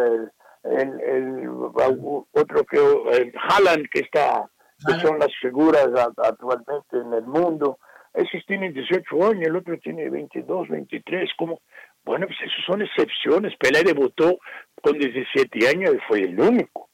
el, 0.63 1.01
el, 1.01 1.50
otro 1.50 2.63
que, 2.63 2.77
el 2.77 3.34
Haaland, 3.38 3.88
que 3.92 4.00
está, 4.00 4.50
que 4.86 4.94
son 5.01 5.20
las 5.20 5.36
figuras 5.42 5.89
actualmente 6.18 6.98
en 6.98 7.13
el 7.13 7.25
mundo. 7.25 7.77
Esos 8.13 8.44
tienen 8.48 8.74
18 8.74 9.27
años, 9.27 9.48
el 9.48 9.56
otro 9.58 9.77
tiene 9.80 10.10
22, 10.10 10.70
23, 10.70 11.30
como, 11.38 11.62
bueno, 12.06 12.25
pues 12.25 12.39
esos 12.42 12.66
son 12.66 12.82
excepciones. 12.82 13.54
Pelé 13.58 13.84
debutó 13.84 14.39
con 14.82 14.98
17 14.98 15.68
años 15.68 15.94
y 15.94 16.00
fue 16.08 16.22
el 16.22 16.39
único. 16.39 16.87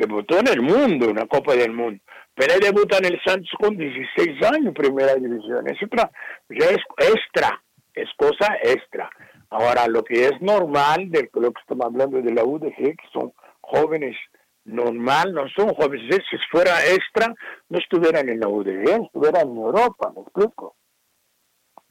Debutó 0.00 0.38
en 0.38 0.48
el 0.48 0.62
mundo, 0.62 1.10
una 1.10 1.26
Copa 1.26 1.54
del 1.54 1.74
Mundo. 1.74 2.02
Pelé 2.34 2.58
debuta 2.58 2.96
en 2.96 3.04
el 3.04 3.20
Santos 3.22 3.50
con 3.60 3.76
16 3.76 4.42
años, 4.50 4.72
primera 4.74 5.14
división. 5.14 5.68
Es 5.68 5.76
otra, 5.82 6.10
ya 6.48 6.70
es 6.70 6.78
extra, 6.96 7.62
es 7.92 8.08
cosa 8.16 8.48
extra. 8.62 9.10
Ahora, 9.50 9.86
lo 9.88 10.02
que 10.02 10.24
es 10.24 10.40
normal, 10.40 11.10
de 11.10 11.28
lo 11.34 11.52
que 11.52 11.60
estamos 11.60 11.84
hablando 11.84 12.22
de 12.22 12.32
la 12.32 12.44
UDG, 12.44 12.96
que 12.96 13.08
son 13.12 13.34
jóvenes 13.60 14.16
normal, 14.64 15.34
no 15.34 15.46
son 15.54 15.74
jóvenes, 15.74 16.16
si 16.30 16.38
fuera 16.50 16.82
extra, 16.86 17.34
no 17.68 17.78
estuvieran 17.78 18.30
en 18.30 18.40
la 18.40 18.48
UDG, 18.48 19.04
estuvieran 19.04 19.50
en 19.50 19.56
Europa, 19.58 20.10
me 20.16 20.22
explico. 20.22 20.76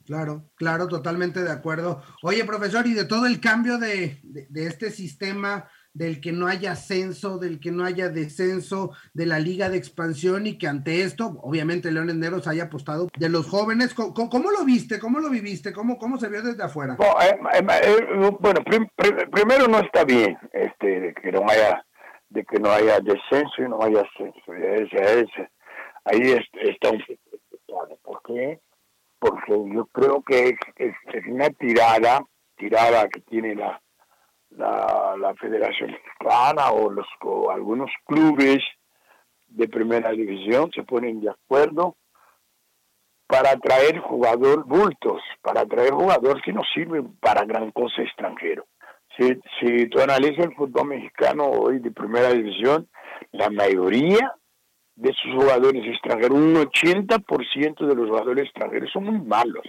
Claro, 0.03 0.45
claro, 0.55 0.87
totalmente 0.87 1.43
de 1.43 1.51
acuerdo. 1.51 2.01
Oye, 2.23 2.43
profesor, 2.43 2.87
y 2.87 2.95
de 2.95 3.05
todo 3.05 3.27
el 3.27 3.39
cambio 3.39 3.77
de, 3.77 4.17
de 4.23 4.65
este 4.65 4.89
sistema 4.89 5.69
del 5.93 6.22
que 6.22 6.31
no 6.31 6.48
haya 6.48 6.74
ascenso, 6.74 7.39
del 7.39 7.60
que 7.60 7.72
no 7.72 7.84
haya 7.84 8.10
descenso 8.10 8.91
de 9.13 9.25
la 9.25 9.39
liga 9.39 9.69
de 9.69 9.77
expansión 9.77 10.48
y 10.48 10.58
que 10.58 10.67
ante 10.67 11.01
esto, 11.01 11.39
obviamente, 11.41 11.91
Leones 11.91 12.15
Negros 12.15 12.48
haya 12.48 12.65
apostado 12.65 13.08
de 13.17 13.29
los 13.29 13.48
jóvenes. 13.48 13.93
¿Cómo, 13.93 14.51
lo 14.51 14.65
viste? 14.65 15.00
¿Cómo 15.00 15.19
lo 15.19 15.29
viviste? 15.29 15.74
¿Cómo, 15.74 15.98
cómo 15.98 16.17
se 16.17 16.29
vio 16.29 16.41
desde 16.41 16.63
afuera? 16.63 16.96
bueno, 16.96 18.62
eh, 18.72 18.88
eh, 18.98 19.27
primero 19.31 19.67
no 19.67 19.79
está 19.79 20.03
bien 20.03 20.38
este, 20.53 21.00
de 21.00 21.13
que 21.13 21.31
no 21.31 21.46
haya 21.48 21.84
de 22.29 22.46
que 22.46 22.60
no 22.60 22.69
haya 22.69 23.00
descenso 23.00 23.55
y 23.58 23.67
no 23.67 23.81
haya 23.81 24.01
ascenso. 24.01 24.39
ahí 26.05 26.36
está 26.62 26.91
un 26.91 27.03
¿Por 28.03 28.22
qué? 28.24 28.60
Porque 29.17 29.53
yo 29.74 29.86
creo 29.88 30.22
que 30.22 30.55
es 30.75 30.96
una 31.27 31.50
tirada, 31.50 32.24
tirada 32.55 33.08
que 33.10 33.22
tiene 33.22 33.55
la 33.55 33.81
la, 34.51 35.15
la 35.19 35.33
Federación 35.35 35.91
Mexicana 35.91 36.71
o, 36.71 36.89
los, 36.89 37.07
algunos 37.51 37.91
clubes 38.05 38.59
de 39.47 39.67
primera 39.67 40.11
división 40.11 40.71
se 40.73 40.83
ponen 40.83 41.21
de 41.21 41.29
acuerdo 41.29 41.95
para 43.27 43.55
traer 43.57 43.99
jugador 43.99 44.65
bultos, 44.65 45.21
para 45.41 45.65
traer 45.65 45.93
jugador 45.93 46.41
que 46.41 46.51
no 46.51 46.61
sirve 46.73 47.03
para 47.19 47.45
gran 47.45 47.71
cosa 47.71 48.01
extranjero. 48.01 48.65
Si, 49.17 49.39
si 49.59 49.87
tú 49.87 50.01
analizas 50.01 50.45
el 50.45 50.55
fútbol 50.55 50.87
mexicano 50.87 51.45
hoy 51.45 51.79
de 51.79 51.91
primera 51.91 52.29
división, 52.31 52.89
la 53.31 53.49
mayoría 53.49 54.33
de 54.95 55.13
sus 55.13 55.33
jugadores 55.33 55.85
extranjeros, 55.85 56.37
un 56.37 56.55
80% 56.55 57.87
de 57.87 57.95
los 57.95 58.09
jugadores 58.09 58.45
extranjeros 58.45 58.91
son 58.91 59.05
muy 59.05 59.19
malos. 59.19 59.63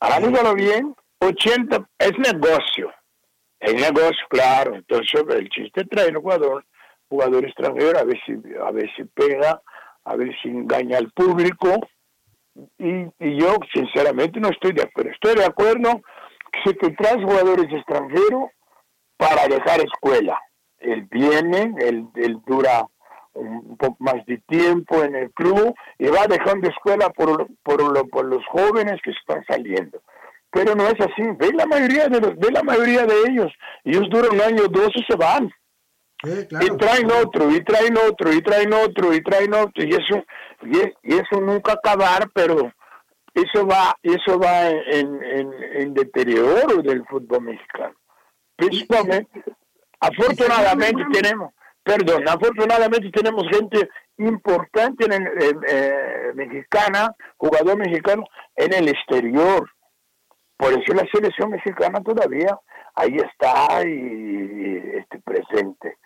Analízalo 0.00 0.54
bien, 0.54 0.94
80 1.20 1.88
es 1.98 2.18
negocio. 2.18 2.90
El 3.60 3.76
negocio, 3.76 4.26
claro. 4.28 4.74
Entonces, 4.74 5.22
el 5.28 5.48
chiste 5.48 5.84
trae 5.84 6.10
un 6.10 6.22
jugador, 6.22 6.64
jugador 7.08 7.44
extranjero, 7.44 7.98
a 7.98 8.04
ver 8.04 8.18
si, 8.26 8.32
a 8.62 8.70
ver 8.70 8.90
si 8.96 9.04
pega, 9.04 9.62
a 10.04 10.16
ver 10.16 10.34
si 10.42 10.48
engaña 10.48 10.98
al 10.98 11.10
público. 11.12 11.80
Y, 12.78 13.04
yo, 13.38 13.56
sinceramente, 13.72 14.40
no 14.40 14.48
estoy 14.48 14.72
de 14.72 14.82
acuerdo. 14.82 15.10
Estoy 15.10 15.34
de 15.34 15.44
acuerdo 15.44 16.00
que 16.52 16.70
se 16.70 16.90
traes 16.92 17.24
jugadores 17.24 17.66
extranjeros 17.72 18.50
para 19.16 19.46
dejar 19.48 19.80
escuela. 19.80 20.40
Él 20.78 21.06
viene, 21.10 21.74
él, 21.80 22.06
él 22.14 22.38
dura 22.46 22.86
un 23.32 23.76
poco 23.76 23.96
más 23.98 24.24
de 24.26 24.38
tiempo 24.46 25.02
en 25.02 25.14
el 25.14 25.30
club 25.32 25.74
y 25.98 26.06
va 26.06 26.26
dejando 26.26 26.68
escuela 26.68 27.10
por, 27.10 27.46
por, 27.62 28.08
por 28.08 28.24
los 28.24 28.44
jóvenes 28.46 29.00
que 29.02 29.10
están 29.10 29.44
saliendo 29.46 30.00
pero 30.50 30.74
no 30.74 30.86
es 30.86 30.94
así. 31.00 31.22
Ve 31.38 31.52
la 31.52 31.66
mayoría 31.66 32.08
de 32.08 32.20
los, 32.20 32.36
ve 32.36 32.50
la 32.50 32.62
mayoría 32.62 33.04
de 33.04 33.14
ellos. 33.28 33.52
Ellos 33.84 34.04
duran 34.10 34.34
un 34.34 34.40
año, 34.40 34.68
dos 34.68 34.90
y 34.94 35.04
se 35.04 35.16
van. 35.16 35.50
y 36.24 36.76
traen 36.78 37.10
otro, 37.10 37.50
y 37.50 37.62
traen 37.62 37.96
otro, 37.96 38.32
y 38.32 38.40
traen 38.42 38.72
otro, 38.72 39.12
y 39.12 39.22
traen 39.22 39.54
otro, 39.54 39.84
y 39.84 39.90
eso, 39.90 40.24
y, 40.62 41.14
eso 41.14 41.40
nunca 41.40 41.72
acabar, 41.72 42.28
pero 42.32 42.72
eso 43.34 43.66
va, 43.66 43.94
eso 44.02 44.38
va 44.38 44.70
en, 44.70 45.20
en, 45.22 45.92
deterioro 45.92 46.82
del 46.82 47.04
fútbol 47.04 47.42
mexicano. 47.42 47.94
Principalmente, 48.56 49.44
afortunadamente 50.00 51.02
tenemos, 51.12 51.52
perdón, 51.82 52.26
afortunadamente 52.26 53.10
tenemos 53.10 53.44
gente 53.50 53.86
importante 54.16 55.04
en 55.04 55.12
el, 55.12 55.58
eh, 55.68 56.32
mexicana, 56.34 57.14
jugador 57.36 57.76
mexicano 57.76 58.24
en 58.56 58.72
el 58.72 58.88
exterior 58.88 59.68
por 60.56 60.72
eso 60.72 60.94
la 60.94 61.06
selección 61.12 61.50
mexicana 61.50 62.02
todavía 62.02 62.58
ahí 62.94 63.16
está 63.16 63.86
y, 63.86 64.98
este, 64.98 65.20
presente. 65.20 65.98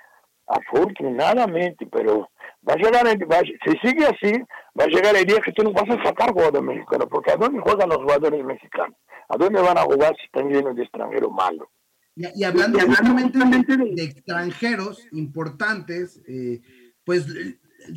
Afortunadamente, 0.47 1.87
pero 1.87 2.29
va 2.69 2.75
a 2.75 2.77
llegar, 2.77 3.07
el, 3.07 3.19
si 3.65 3.89
sigue 3.89 4.05
así, 4.05 4.33
va 4.79 4.85
a 4.85 4.89
llegar 4.89 5.15
el 5.15 5.25
día 5.25 5.41
que 5.41 5.53
tú 5.53 5.63
no 5.63 5.73
vas 5.73 5.89
a 5.89 6.03
sacar 6.05 6.33
jugadores 6.33 6.63
mexicanos, 6.63 7.07
porque 7.09 7.31
¿a 7.31 7.37
dónde 7.37 7.61
juegan 7.61 7.89
los 7.89 7.99
jugadores 7.99 8.45
mexicanos? 8.45 8.97
¿A 9.29 9.37
dónde 9.37 9.63
van 9.63 9.79
a 9.79 9.83
jugar 9.83 10.17
si 10.17 10.25
están 10.25 10.51
llenos 10.51 10.75
de 10.75 10.83
extranjeros 10.83 11.31
malos? 11.31 11.69
Y, 12.17 12.43
hablando, 12.43 12.79
de, 12.79 13.95
de, 13.95 14.03
extranjeros 14.03 15.07
importantes, 15.13 16.21
eh, 16.27 16.61
pues 17.05 17.27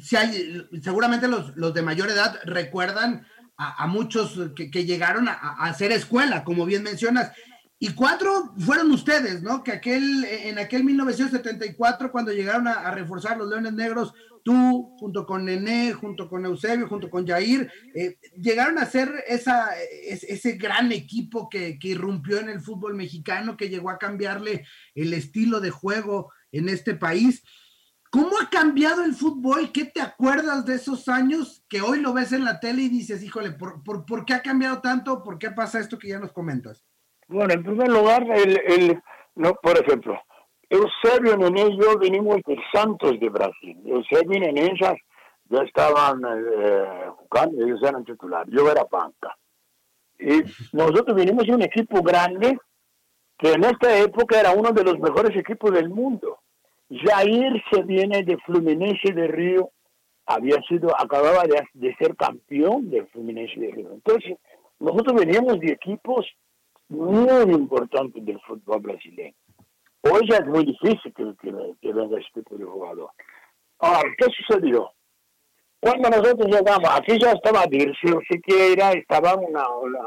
si 0.01 0.15
hay, 0.15 0.67
seguramente 0.81 1.27
los, 1.27 1.57
los 1.57 1.73
de 1.73 1.81
mayor 1.81 2.09
edad 2.09 2.39
recuerdan 2.45 3.25
a, 3.57 3.87
muchos 3.87 4.39
que, 4.55 4.85
llegaron 4.85 5.27
a, 5.27 5.33
hacer 5.59 5.91
escuela, 5.91 6.43
como 6.43 6.65
bien 6.65 6.83
mencionas. 6.83 7.31
y 7.79 7.93
cuatro 7.93 8.53
fueron 8.57 8.91
ustedes, 8.91 9.41
¿no? 9.41 9.63
Que 9.63 9.73
aquel, 9.73 10.25
en 10.25 10.57
aquel 10.57 10.83
1974, 10.83 12.11
cuando 12.11 12.31
llegaron 12.31 12.67
a, 12.67 12.89
reforzar 12.91 13.37
los 13.37 13.49
Leones 13.49 13.73
Negros, 13.73 14.13
tú, 14.43 14.95
junto 14.99 15.25
con 15.25 15.45
Nené, 15.45 15.93
junto 15.93 16.27
con 16.29 16.45
Eusebio, 16.45 16.87
junto 16.87 17.09
con 17.09 17.25
Jair, 17.25 17.71
eh, 17.95 18.17
llegaron 18.37 18.77
a 18.77 18.85
ser 18.85 19.23
esa, 19.27 19.69
ese 19.77 20.53
gran 20.53 20.91
equipo 20.91 21.49
que, 21.49 21.79
que 21.79 21.89
irrumpió 21.89 22.39
en 22.39 22.49
el 22.49 22.61
fútbol 22.61 22.95
mexicano, 22.95 23.55
que 23.55 23.69
llegó 23.69 23.89
a 23.89 23.99
cambiarle 23.99 24.65
el 24.95 25.13
estilo 25.13 25.61
de 25.61 25.69
juego 25.69 26.31
en 26.51 26.69
este 26.69 26.95
país. 26.95 27.43
¿Cómo 28.13 28.35
ha 28.39 28.47
cambiado 28.47 29.03
el 29.03 29.15
fútbol? 29.15 29.71
¿Qué 29.73 29.85
te 29.85 29.99
acuerdas 29.99 30.67
de 30.67 30.75
esos 30.75 31.09
años 31.09 31.65
que 31.67 31.81
hoy 31.81 31.99
lo 31.99 32.13
ves 32.13 32.31
en 32.31 32.45
la 32.45 32.59
tele 32.59 32.83
y 32.83 32.89
dices, 32.89 33.23
híjole, 33.23 33.53
¿por, 33.53 33.81
por, 33.83 34.23
qué 34.23 34.35
ha 34.35 34.43
cambiado 34.43 34.81
tanto? 34.81 35.23
¿Por 35.23 35.39
qué 35.39 35.49
pasa 35.49 35.79
esto 35.79 35.97
que 35.97 36.09
ya 36.09 36.19
nos 36.19 36.31
comentas? 36.31 36.85
Bueno, 37.27 37.51
en 37.55 37.63
primer 37.63 37.89
lugar, 37.89 38.21
el, 38.29 38.61
el 38.67 39.01
no, 39.33 39.55
por 39.55 39.79
ejemplo, 39.79 40.21
Eusebio, 40.69 41.37
Nené 41.37 41.69
y 41.69 41.79
yo 41.79 41.97
venimos 41.97 42.35
de 42.45 42.55
Santos 42.71 43.19
de 43.19 43.29
Brasil. 43.29 43.81
Eusebio 43.83 44.37
y 44.37 44.41
Nené 44.41 44.75
ya, 44.79 44.95
estaban 45.63 46.21
eh, 46.23 47.09
jugando, 47.17 47.65
ellos 47.65 47.81
eran 47.81 48.05
titulares, 48.05 48.53
yo 48.53 48.69
era 48.69 48.83
banca. 48.91 49.35
Y 50.19 50.43
nosotros 50.71 51.15
venimos 51.15 51.47
de 51.47 51.55
un 51.55 51.63
equipo 51.63 52.03
grande 52.03 52.59
que 53.39 53.53
en 53.53 53.63
esta 53.63 53.97
época 53.97 54.39
era 54.39 54.51
uno 54.51 54.71
de 54.71 54.83
los 54.83 54.99
mejores 54.99 55.35
equipos 55.35 55.71
del 55.71 55.89
mundo 55.89 56.37
Jair 56.89 57.63
se 57.71 57.83
viene 57.83 58.23
de 58.23 58.37
Fluminense 58.39 59.13
de 59.13 59.27
Río, 59.27 59.71
había 60.25 60.61
sido, 60.67 60.89
acababa 60.99 61.43
de, 61.43 61.95
ser 61.95 62.15
campeón 62.15 62.89
de 62.89 63.05
Fluminense 63.07 63.59
de 63.59 63.71
Río. 63.71 63.91
Entonces, 63.93 64.37
nosotros 64.79 65.19
veníamos 65.19 65.59
de 65.59 65.71
equipos 65.71 66.25
muy 66.89 67.53
importantes 67.53 68.23
del 68.25 68.39
fútbol 68.41 68.81
brasileño. 68.81 69.35
Hoy 70.01 70.21
ya 70.29 70.37
es 70.37 70.45
muy 70.47 70.65
difícil 70.65 71.13
que, 71.13 71.91
venga 71.93 72.19
este 72.19 72.43
tipo 72.43 72.57
de 72.57 72.65
jugador. 72.65 73.09
Ahora, 73.79 74.09
¿qué 74.17 74.25
sucedió? 74.25 74.91
Cuando 75.79 76.09
nosotros 76.09 76.47
llegamos, 76.47 76.89
aquí 76.91 77.17
ya 77.19 77.31
estaba 77.31 77.65
Dircio 77.65 78.19
Siqueira, 78.29 78.91
estaba 78.91 79.35
una, 79.35 79.69
una, 79.69 79.99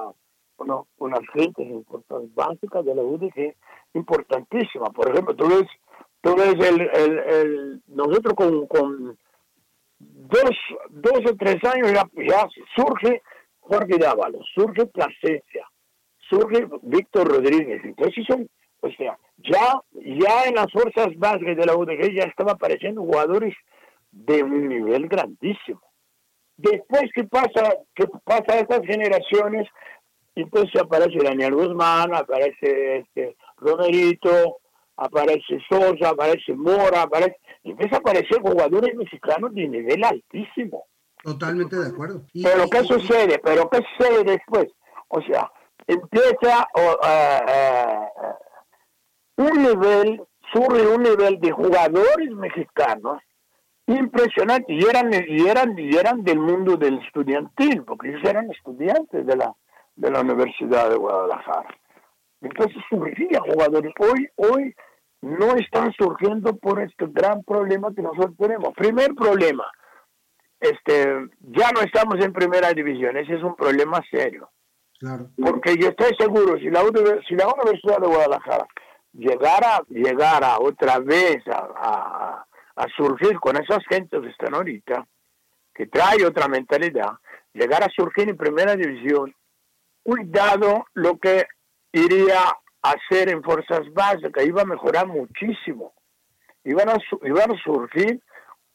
una, 0.58 0.82
unas 0.98 1.20
gentes 1.34 1.66
importantes, 1.66 2.34
básicas 2.34 2.84
de 2.84 2.94
la 2.94 3.02
UDG, 3.02 3.54
importantísimas. 3.94 4.90
Por 4.90 5.10
ejemplo, 5.10 5.34
tú 5.34 5.48
ves 5.48 5.66
entonces, 6.26 6.68
el, 6.68 7.18
el, 7.18 7.82
nosotros 7.86 8.34
con, 8.34 8.66
con 8.66 9.18
dos, 9.98 10.50
dos 10.90 11.20
o 11.30 11.36
tres 11.36 11.56
años 11.64 11.92
ya, 11.92 12.48
surge 12.74 13.22
Jorge 13.60 13.98
Dávalos, 13.98 14.46
surge 14.54 14.86
Plasencia, 14.86 15.68
surge 16.28 16.66
Víctor 16.82 17.28
Rodríguez. 17.28 17.80
Entonces 17.84 18.24
son, 18.26 18.48
o 18.80 18.90
sea, 18.90 19.18
ya, 19.38 19.80
ya 19.92 20.44
en 20.46 20.54
las 20.56 20.70
fuerzas 20.72 21.16
básicas 21.16 21.56
de 21.56 21.66
la 21.66 21.76
UDG 21.76 22.12
ya 22.14 22.24
estaba 22.24 22.52
apareciendo 22.52 23.02
jugadores 23.02 23.54
de 24.10 24.42
un 24.42 24.68
nivel 24.68 25.08
grandísimo. 25.08 25.80
Después 26.56 27.04
que 27.14 27.24
pasa, 27.24 27.74
que 27.94 28.06
pasa 28.24 28.58
estas 28.58 28.80
generaciones, 28.86 29.68
entonces 30.34 30.80
aparece 30.80 31.18
Daniel 31.22 31.54
Guzmán, 31.54 32.14
aparece 32.14 32.98
este 32.98 33.36
Romerito, 33.58 34.58
aparece 34.96 35.58
Sosa, 35.68 36.10
aparece 36.10 36.54
Mora, 36.54 37.02
aparece, 37.02 37.36
empieza 37.64 37.96
a 37.96 37.98
aparecer 37.98 38.40
jugadores 38.40 38.94
mexicanos 38.94 39.54
de 39.54 39.68
nivel 39.68 40.04
altísimo. 40.04 40.86
Totalmente 41.22 41.76
de 41.76 41.88
acuerdo. 41.88 42.22
Pero 42.32 42.68
¿qué 42.70 42.84
sucede? 42.84 43.38
¿Pero 43.38 43.68
qué 43.68 43.80
sucede 43.96 44.24
después? 44.24 44.66
O 45.08 45.20
sea, 45.22 45.50
empieza 45.86 46.68
un 49.36 49.62
nivel, 49.62 50.22
surge 50.52 50.86
un 50.86 51.02
nivel 51.02 51.40
de 51.40 51.50
jugadores 51.50 52.30
mexicanos 52.30 53.20
impresionante 53.86 54.72
y 54.72 54.84
eran, 54.84 55.12
y 55.12 55.46
eran, 55.46 55.78
y 55.78 55.96
eran 55.96 56.24
del 56.24 56.38
mundo 56.38 56.76
del 56.76 56.98
estudiantil, 56.98 57.84
porque 57.84 58.08
ellos 58.08 58.24
eran 58.24 58.50
estudiantes 58.50 59.26
de 59.26 59.36
la, 59.36 59.54
de 59.94 60.10
la 60.10 60.20
Universidad 60.20 60.90
de 60.90 60.96
Guadalajara. 60.96 61.68
Entonces 62.40 62.76
surgían 62.88 63.42
jugadores. 63.42 63.92
Hoy, 63.98 64.28
hoy 64.36 64.74
no 65.26 65.56
están 65.56 65.92
surgiendo 65.92 66.56
por 66.56 66.80
este 66.80 67.06
gran 67.08 67.42
problema 67.42 67.92
que 67.94 68.02
nosotros 68.02 68.36
tenemos. 68.38 68.72
Primer 68.74 69.12
problema, 69.14 69.66
este, 70.60 71.28
ya 71.40 71.70
no 71.72 71.80
estamos 71.80 72.24
en 72.24 72.32
primera 72.32 72.72
división, 72.72 73.16
ese 73.16 73.34
es 73.34 73.42
un 73.42 73.56
problema 73.56 74.00
serio. 74.10 74.50
Porque 75.36 75.76
yo 75.76 75.88
estoy 75.88 76.16
seguro, 76.18 76.56
si 76.58 76.70
la, 76.70 76.80
si 77.28 77.34
la 77.34 77.48
Universidad 77.48 77.98
de 77.98 78.06
Guadalajara 78.06 78.66
llegara, 79.12 79.82
llegara 79.88 80.58
otra 80.58 81.00
vez 81.00 81.38
a, 81.48 82.44
a, 82.76 82.86
surgir 82.96 83.38
con 83.40 83.56
esas 83.56 83.84
gentes 83.88 84.20
que 84.22 84.28
están 84.28 84.54
ahorita, 84.54 85.06
que 85.74 85.86
trae 85.86 86.24
otra 86.24 86.48
mentalidad, 86.48 87.12
llegar 87.52 87.82
a 87.82 87.90
surgir 87.94 88.28
en 88.28 88.36
primera 88.36 88.74
división, 88.74 89.34
cuidado 90.02 90.86
lo 90.94 91.18
que 91.18 91.46
iría 91.92 92.40
hacer 92.82 93.30
en 93.30 93.42
fuerzas 93.42 93.92
básicas, 93.92 94.46
iba 94.46 94.62
a 94.62 94.66
mejorar 94.66 95.06
muchísimo. 95.06 95.92
Iban 96.64 96.88
a, 96.88 96.96
iban 97.22 97.52
a 97.52 97.62
surgir 97.62 98.20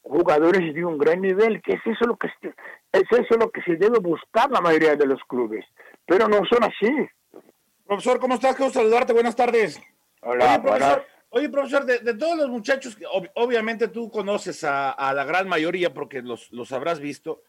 jugadores 0.04 0.74
de 0.74 0.86
un 0.86 0.98
gran 0.98 1.22
nivel, 1.22 1.62
que 1.62 1.74
es 1.74 1.82
eso 1.86 2.06
lo 2.06 2.18
que 2.18 2.28
es 2.28 3.04
eso 3.12 3.38
lo 3.38 3.52
que 3.52 3.62
se 3.62 3.76
debe 3.76 4.00
buscar 4.00 4.50
la 4.50 4.62
mayoría 4.62 4.96
de 4.96 5.06
los 5.06 5.22
clubes, 5.28 5.66
pero 6.06 6.28
no 6.28 6.42
son 6.50 6.64
así. 6.64 6.92
Profesor, 7.86 8.20
¿cómo 8.20 8.36
estás? 8.36 8.56
Quiero 8.56 8.72
saludarte, 8.72 9.14
buenas 9.14 9.36
tardes. 9.36 9.82
Hola, 10.22 10.56
oye, 10.56 10.60
profesor, 10.62 11.06
oye, 11.30 11.50
profesor 11.50 11.86
de, 11.86 12.14
todos 12.16 12.38
los 12.38 12.50
muchachos, 12.50 12.98
obviamente 13.36 13.88
tú 13.88 14.10
conoces 14.10 14.64
a, 14.64 15.14
la 15.14 15.24
gran 15.26 15.48
mayoría 15.48 15.94
porque 15.94 16.22
los, 16.22 16.52
los 16.52 16.72
habrás 16.72 17.00
visto. 17.00 17.44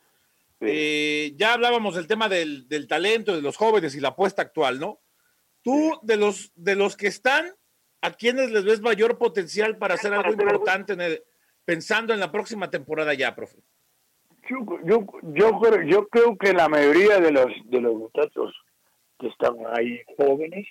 Eh, 0.61 1.33
ya 1.37 1.55
hablábamos 1.55 1.97
del 1.97 2.07
tema 2.07 2.29
del, 2.29 2.69
del 2.69 2.87
talento 2.87 3.35
de 3.35 3.43
los 3.43 3.57
jóvenes 3.57 3.97
y 3.97 4.01
la 4.01 4.09
apuesta 4.09 4.43
actual, 4.43 4.79
¿no? 4.79 5.01
Tú, 5.63 5.99
de 6.03 6.17
los, 6.17 6.53
de 6.57 6.75
los 6.77 6.97
que 6.97 7.07
están, 7.07 7.47
¿a 8.01 8.11
quiénes 8.13 8.51
les 8.51 8.65
ves 8.65 8.81
mayor 8.81 9.19
potencial 9.19 9.79
para 9.79 9.95
hacer 9.95 10.13
algo 10.13 10.33
importante 10.33 11.23
pensando 11.65 12.13
en 12.13 12.21
la 12.21 12.33
próxima 12.33 12.69
temporada 12.69 13.15
ya, 13.15 13.35
profe? 13.35 13.59
Yo, 14.49 14.59
yo, 14.85 15.07
yo, 15.23 15.83
yo 15.87 16.09
creo 16.09 16.37
que 16.37 16.53
la 16.53 16.69
mayoría 16.69 17.21
de 17.21 17.31
los, 17.31 17.47
de 17.67 17.81
los 17.81 17.95
muchachos 17.95 18.53
que 19.19 19.29
están 19.29 19.55
ahí 19.73 20.01
jóvenes 20.19 20.67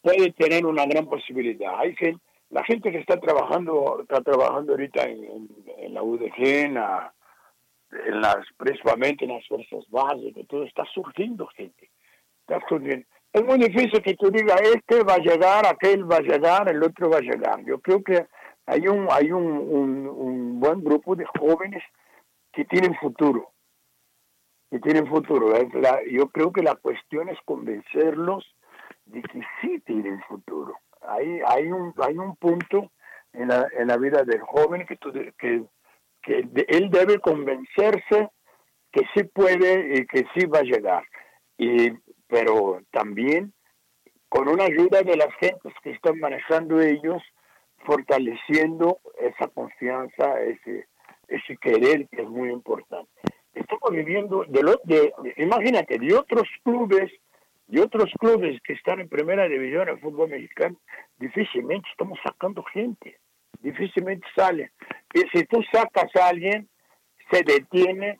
puede 0.00 0.32
tener 0.32 0.64
una 0.64 0.86
gran 0.86 1.06
posibilidad. 1.06 1.78
Hay 1.80 1.96
gente, 1.96 2.22
la 2.50 2.62
gente 2.64 2.92
que 2.92 2.98
está 2.98 3.18
trabajando, 3.18 4.00
está 4.02 4.20
trabajando 4.20 4.72
ahorita 4.72 5.02
en, 5.02 5.48
la 5.92 6.02
UDG, 6.02 6.38
en, 6.38 6.76
en, 6.76 8.20
las, 8.20 8.36
principalmente 8.56 9.24
en 9.24 9.32
las 9.32 9.46
fuerzas 9.48 9.84
básicas, 9.88 10.46
todo 10.46 10.62
está 10.62 10.84
surgiendo 10.94 11.48
gente. 11.48 11.90
Está 12.46 12.60
surgiendo 12.68 13.06
es 13.34 13.44
muy 13.44 13.58
difícil 13.58 14.00
que 14.00 14.14
tú 14.14 14.30
digas, 14.30 14.60
este 14.62 15.02
va 15.02 15.14
a 15.14 15.18
llegar, 15.18 15.66
aquel 15.66 16.10
va 16.10 16.18
a 16.18 16.20
llegar, 16.20 16.68
el 16.68 16.80
otro 16.80 17.10
va 17.10 17.18
a 17.18 17.20
llegar. 17.20 17.64
Yo 17.64 17.80
creo 17.80 18.02
que 18.02 18.26
hay 18.64 18.86
un, 18.86 19.08
hay 19.10 19.32
un, 19.32 19.44
un, 19.44 20.60
buen 20.60 20.84
grupo 20.84 21.16
de 21.16 21.26
jóvenes 21.26 21.82
que 22.52 22.64
tienen 22.64 22.94
futuro, 22.94 23.50
que 24.70 24.78
tienen 24.78 25.08
futuro. 25.08 25.52
yo 26.12 26.28
creo 26.28 26.52
que 26.52 26.62
la 26.62 26.76
cuestión 26.76 27.28
es 27.28 27.36
convencerlos 27.44 28.44
de 29.06 29.20
que 29.22 29.40
sí 29.60 29.80
tienen 29.80 30.22
futuro. 30.28 30.76
Hay, 31.00 31.40
hay, 31.44 31.72
un, 31.72 31.92
hay 32.06 32.16
un 32.16 32.36
punto 32.36 32.92
en 33.32 33.48
la, 33.48 33.66
en 33.76 33.88
la 33.88 33.96
vida 33.96 34.22
del 34.22 34.42
joven 34.42 34.86
que, 34.86 34.96
que, 35.38 35.64
que 36.22 36.48
él 36.68 36.88
debe 36.88 37.18
convencerse 37.18 38.30
que 38.92 39.02
sí 39.12 39.24
puede 39.24 39.98
y 39.98 40.06
que 40.06 40.24
sí 40.34 40.46
va 40.46 40.60
a 40.60 40.62
llegar. 40.62 41.02
Y 41.58 41.90
pero 42.28 42.80
también 42.90 43.52
con 44.28 44.48
una 44.48 44.64
ayuda 44.64 45.02
de 45.02 45.16
las 45.16 45.32
gentes 45.36 45.72
que 45.82 45.92
están 45.92 46.18
manejando 46.18 46.80
ellos, 46.80 47.22
fortaleciendo 47.84 48.98
esa 49.20 49.46
confianza, 49.48 50.40
ese, 50.40 50.88
ese 51.28 51.56
querer 51.58 52.08
que 52.08 52.22
es 52.22 52.28
muy 52.28 52.50
importante. 52.50 53.12
Estamos 53.52 53.90
viviendo, 53.92 54.44
de, 54.48 54.62
lo, 54.62 54.80
de 54.84 55.12
imagínate, 55.36 55.98
de 55.98 56.14
otros 56.14 56.48
clubes, 56.64 57.12
de 57.68 57.80
otros 57.80 58.10
clubes 58.18 58.60
que 58.62 58.72
están 58.72 59.00
en 59.00 59.08
primera 59.08 59.48
división 59.48 59.86
del 59.86 60.00
fútbol 60.00 60.30
mexicano, 60.30 60.76
difícilmente 61.18 61.88
estamos 61.90 62.18
sacando 62.24 62.64
gente, 62.64 63.18
difícilmente 63.60 64.26
sale. 64.34 64.72
Y 65.12 65.20
si 65.32 65.44
tú 65.44 65.62
sacas 65.72 66.10
a 66.16 66.28
alguien, 66.28 66.68
se 67.30 67.42
detiene 67.44 68.18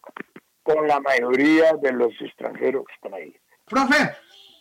con 0.62 0.86
la 0.86 1.00
mayoría 1.00 1.72
de 1.82 1.92
los 1.92 2.12
extranjeros 2.20 2.84
que 2.86 2.94
están 2.94 3.14
ahí. 3.14 3.36
Profe, 3.66 4.12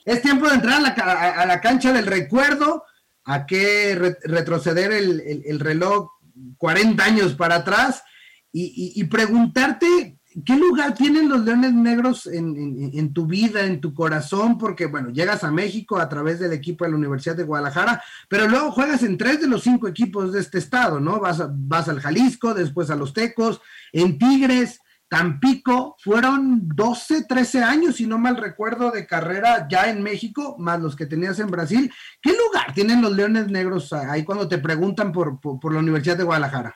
es 0.05 0.21
tiempo 0.21 0.47
de 0.47 0.55
entrar 0.55 0.77
a 0.77 1.45
la, 1.45 1.61
cancha 1.61 1.91
del 1.91 2.05
recuerdo, 2.05 2.83
a 3.25 3.45
que 3.45 4.15
retroceder 4.23 4.91
el, 4.91 5.59
reloj 5.59 6.09
40 6.57 7.03
años 7.03 7.35
para 7.35 7.55
atrás 7.55 8.03
y, 8.51 9.03
preguntarte 9.05 10.19
¿qué 10.45 10.55
lugar 10.55 10.93
tienen 10.95 11.29
los 11.29 11.43
Leones 11.43 11.73
Negros 11.73 12.27
en, 12.27 13.13
tu 13.13 13.25
vida, 13.25 13.65
en 13.65 13.81
tu 13.81 13.93
corazón? 13.93 14.57
Porque, 14.57 14.87
bueno, 14.87 15.09
llegas 15.09 15.43
a 15.43 15.51
México 15.51 15.97
a 15.97 16.09
través 16.09 16.39
del 16.39 16.53
equipo 16.53 16.85
de 16.85 16.91
la 16.91 16.97
Universidad 16.97 17.35
de 17.35 17.43
Guadalajara, 17.43 18.03
pero 18.27 18.47
luego 18.47 18.71
juegas 18.71 19.03
en 19.03 19.17
tres 19.17 19.41
de 19.41 19.47
los 19.47 19.63
cinco 19.63 19.87
equipos 19.87 20.33
de 20.33 20.39
este 20.39 20.57
estado, 20.57 20.99
¿no? 20.99 21.19
Vas, 21.19 21.43
vas 21.49 21.87
al 21.87 21.99
Jalisco, 21.99 22.53
después 22.53 22.89
a 22.89 22.95
los 22.95 23.13
Tecos, 23.13 23.61
en 23.91 24.17
Tigres, 24.17 24.79
Tampico, 25.13 25.95
fueron 25.99 26.67
12, 26.75 27.25
13 27.27 27.61
años, 27.61 27.97
si 27.97 28.07
no 28.07 28.17
mal 28.17 28.35
recuerdo, 28.35 28.89
de 28.89 29.05
carrera 29.05 29.67
ya 29.69 29.87
en 29.91 30.01
México, 30.01 30.55
más 30.57 30.81
los 30.81 30.95
que 30.95 31.05
tenías 31.05 31.39
en 31.39 31.51
Brasil. 31.51 31.91
¿Qué 32.19 32.31
lugar 32.31 32.73
tienen 32.73 32.99
los 32.99 33.11
Leones 33.11 33.47
Negros 33.47 33.93
ahí 33.93 34.25
cuando 34.25 34.47
te 34.47 34.57
preguntan 34.57 35.11
por, 35.11 35.39
por, 35.39 35.71
la 35.71 35.81
Universidad 35.81 36.17
de 36.17 36.23
Guadalajara? 36.23 36.75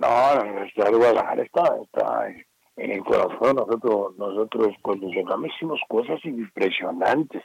No, 0.00 0.08
la 0.08 0.40
Universidad 0.40 0.86
de 0.86 0.96
Guadalajara 0.96 1.42
está, 1.44 1.62
está 1.80 2.26
en 2.74 2.90
el 2.90 3.04
corazón. 3.04 3.54
Nosotros, 3.54 4.16
nosotros 4.18 4.74
cuando 4.82 5.06
llegamos 5.06 5.48
hicimos 5.54 5.80
cosas 5.88 6.18
impresionantes. 6.24 7.40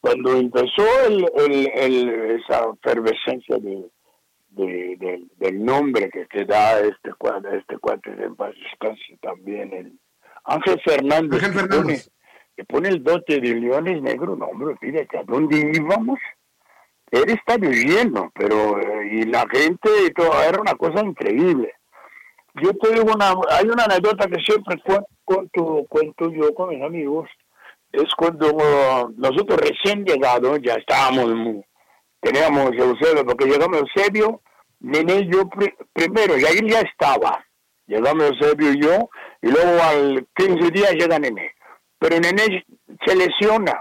Cuando 0.00 0.32
empezó 0.32 0.84
el, 1.08 1.26
el, 1.74 2.40
esa 2.42 2.66
efervescencia 2.74 3.56
de, 3.56 3.86
del 4.54 5.64
nombre 5.64 6.10
que, 6.10 6.26
que 6.26 6.44
da 6.44 6.80
este 6.80 7.12
cuadro, 7.14 7.52
este 7.54 7.78
cuate 7.78 8.14
de 8.14 8.30
paz 8.30 8.54
también, 9.20 9.72
el 9.72 9.98
Ángel 10.44 10.80
Fernández, 10.84 12.10
Que, 12.56 12.64
pone, 12.64 12.88
el 12.88 13.02
dote 13.02 13.40
de 13.40 13.54
Leones 13.54 14.00
Negros, 14.00 14.38
no 14.38 14.46
hombre, 14.46 14.76
fíjate, 14.80 15.18
¿a 15.18 15.24
dónde 15.24 15.72
íbamos? 15.74 16.20
Él 17.10 17.30
está 17.30 17.56
viviendo, 17.56 18.30
pero 18.34 18.78
eh, 18.80 19.08
y 19.10 19.22
la 19.24 19.44
gente 19.50 19.88
y 20.06 20.10
todo, 20.10 20.32
era 20.42 20.60
una 20.60 20.74
cosa 20.74 21.04
increíble. 21.04 21.72
Yo 22.62 22.72
te 22.74 22.92
digo 22.92 23.12
una, 23.12 23.34
hay 23.50 23.66
una 23.66 23.84
anécdota 23.84 24.28
que 24.28 24.40
siempre 24.40 24.80
cuento, 25.24 25.84
cuento 25.88 26.30
yo 26.30 26.54
con 26.54 26.68
mis 26.68 26.82
amigos, 26.82 27.28
es 27.90 28.14
cuando 28.16 28.52
uh, 28.52 29.12
nosotros 29.16 29.58
recién 29.58 30.04
llegados, 30.04 30.60
ya 30.62 30.74
estábamos 30.74 31.34
muy, 31.34 31.64
teníamos 32.24 32.72
Eusebio, 32.72 33.24
porque 33.26 33.44
llegamos 33.44 33.82
Eusebio, 33.82 34.40
Nene 34.80 35.20
y 35.20 35.30
yo 35.30 35.48
primero, 35.92 36.38
y 36.38 36.44
ahí 36.44 36.58
ya 36.68 36.80
estaba. 36.80 37.44
Llegamos 37.86 38.30
Eusebio 38.30 38.72
y 38.72 38.80
yo, 38.80 39.10
y 39.42 39.50
luego 39.50 39.82
al 39.82 40.26
15 40.34 40.70
días 40.70 40.92
llega 40.94 41.18
Nene. 41.18 41.52
Pero 41.98 42.18
Nene 42.18 42.64
se 43.06 43.14
lesiona. 43.14 43.78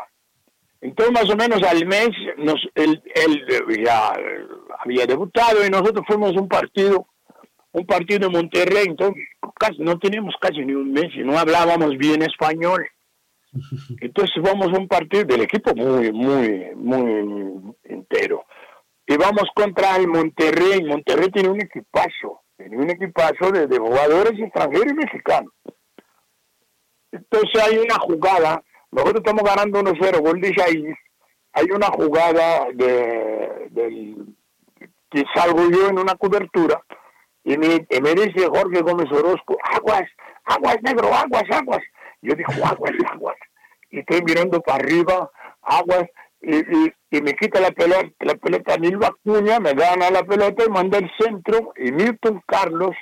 Entonces, 0.82 1.13
más 1.13 1.29
o 1.29 1.38
menos 1.38 1.63
al 1.63 1.86
mes, 1.86 2.10
nos, 2.38 2.60
él, 2.75 3.01
ya 3.82 4.13
había 4.79 5.06
debutado 5.06 5.65
y 5.65 5.69
nosotros 5.69 6.03
fuimos 6.06 6.34
un 6.34 6.49
partido, 6.49 7.08
un 7.71 7.86
partido 7.86 8.27
de 8.27 8.29
Monterrey. 8.29 8.88
Entonces, 8.88 9.23
casi, 9.58 9.77
no 9.79 9.97
teníamos 9.97 10.36
casi 10.41 10.60
ni 10.65 10.73
un 10.73 10.91
mes 10.91 11.15
y 11.15 11.19
no 11.19 11.39
hablábamos 11.39 11.97
bien 11.97 12.21
español. 12.21 12.86
Entonces 14.02 14.42
vamos 14.42 14.68
a 14.74 14.80
un 14.80 14.88
partido 14.88 15.24
del 15.26 15.42
equipo 15.42 15.74
muy, 15.76 16.12
muy, 16.12 16.72
muy 16.76 17.76
entero. 17.84 18.46
Y 19.06 19.18
vamos 19.18 19.44
contra 19.54 19.98
el 19.98 20.08
Monterrey. 20.08 20.84
Monterrey 20.84 21.30
tiene 21.30 21.50
un 21.50 21.62
equipazo, 21.62 22.42
tiene 22.58 22.78
un 22.78 22.89
equipazo 22.89 23.52
de, 23.52 23.78
jugadores 23.78 24.39
extranjeros 24.39 24.92
y 24.92 24.96
mexicanos. 24.96 25.54
Entonces 27.12 27.62
hay 27.62 27.78
una 27.78 27.96
jugada, 27.96 28.63
nosotros 28.92 29.22
estamos 29.24 29.44
ganando 29.44 29.82
1-0, 29.82 30.22
gol 30.22 30.42
de 30.42 30.54
Jair. 30.54 30.96
Hay 31.54 31.66
una 31.72 31.88
jugada 31.88 32.66
de, 32.74 33.68
del 33.70 34.36
que 35.12 35.24
salgo 35.36 35.70
yo 35.70 35.89
en 35.89 36.00
una 36.00 36.16
cobertura 36.16 36.84
y 37.44 37.58
me, 37.58 37.86
y 37.88 38.02
me 38.02 38.13
dice 38.16 38.48
Jorge 38.48 38.82
Gómez 38.82 39.12
Orozco, 39.12 39.58
aguas, 39.63 40.04
aguas 40.46 40.78
negro, 40.82 41.13
aguas, 41.13 41.44
aguas. 41.52 41.84
Yo 42.23 42.36
digo, 42.36 42.51
aguas, 42.65 42.93
aguas. 43.12 43.36
Y 43.91 43.99
estoy 43.99 44.21
mirando 44.23 44.62
para 44.62 44.83
arriba, 44.83 45.29
aguas, 45.62 46.05
y, 46.41 46.57
y, 46.57 47.21
me 47.21 47.36
quita 47.36 47.62
la 47.62 47.71
pelota, 47.71 48.09
la 48.19 48.36
pelota 48.36 48.77
Nilva 48.77 49.07
Acuña, 49.07 49.59
me 49.59 49.73
gana 49.73 50.09
la 50.09 50.23
pelota 50.23 50.65
y 50.65 50.69
manda 50.69 50.97
el 50.97 51.09
centro, 51.17 51.73
y 51.77 51.91
Milton 51.91 52.41
Carlos 52.45 52.95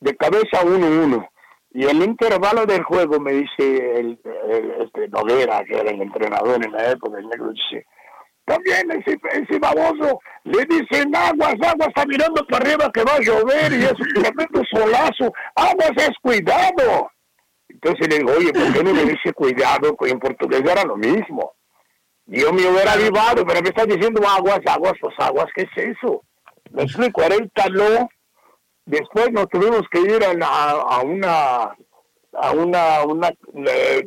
de 0.00 0.16
cabeza 0.16 0.62
1-1. 0.62 1.28
Y 1.72 1.84
el 1.84 2.02
intervalo 2.02 2.64
del 2.64 2.82
juego 2.84 3.20
me 3.20 3.32
dice 3.32 4.00
el, 4.00 4.18
este 4.80 5.08
Noguera, 5.08 5.62
que 5.64 5.74
era 5.74 5.90
el 5.90 6.00
entrenador 6.00 6.64
en 6.64 6.72
la 6.72 6.90
época, 6.90 7.18
el 7.18 7.28
negro 7.28 7.50
dice, 7.50 7.84
también 8.46 8.90
ese, 8.92 9.20
ese 9.32 9.58
baboso 9.58 10.20
le 10.44 10.64
dicen 10.64 11.14
aguas, 11.14 11.54
aguas, 11.60 11.88
está 11.88 12.06
mirando 12.06 12.42
para 12.46 12.64
arriba 12.64 12.90
que 12.92 13.04
va 13.04 13.16
a 13.16 13.20
llover 13.20 13.72
y 13.74 13.84
es 13.84 13.92
un 13.92 14.22
tremendo 14.22 14.62
solazo, 14.72 15.32
aguas 15.54 15.92
es 15.96 16.12
cuidado. 16.22 17.10
Entonces 17.80 18.08
le 18.08 18.18
digo, 18.18 18.32
oye, 18.36 18.52
¿por 18.52 18.72
qué 18.72 18.82
no 18.82 18.92
me 18.92 19.04
dice 19.12 19.32
cuidado? 19.32 19.96
En 20.00 20.18
portugués 20.18 20.62
era 20.64 20.84
lo 20.84 20.96
mismo. 20.96 21.54
Yo 22.26 22.52
me 22.52 22.66
hubiera 22.66 22.92
avivado, 22.92 23.46
pero 23.46 23.62
me 23.62 23.68
estás 23.68 23.86
diciendo 23.86 24.20
aguas, 24.28 24.60
aguas, 24.66 24.94
pues 25.00 25.14
aguas, 25.18 25.46
¿qué 25.54 25.62
es 25.62 25.96
eso? 25.96 26.22
Me 26.70 26.82
explico, 26.82 27.22
era 27.22 27.36
el 27.36 27.50
calor. 27.52 28.08
Después 28.84 29.32
nos 29.32 29.48
tuvimos 29.48 29.82
que 29.90 30.00
ir 30.00 30.22
a, 30.24 31.00
una, 31.02 31.74
a 32.32 32.52
una, 32.52 33.04
una 33.04 33.28
eh, 33.28 34.06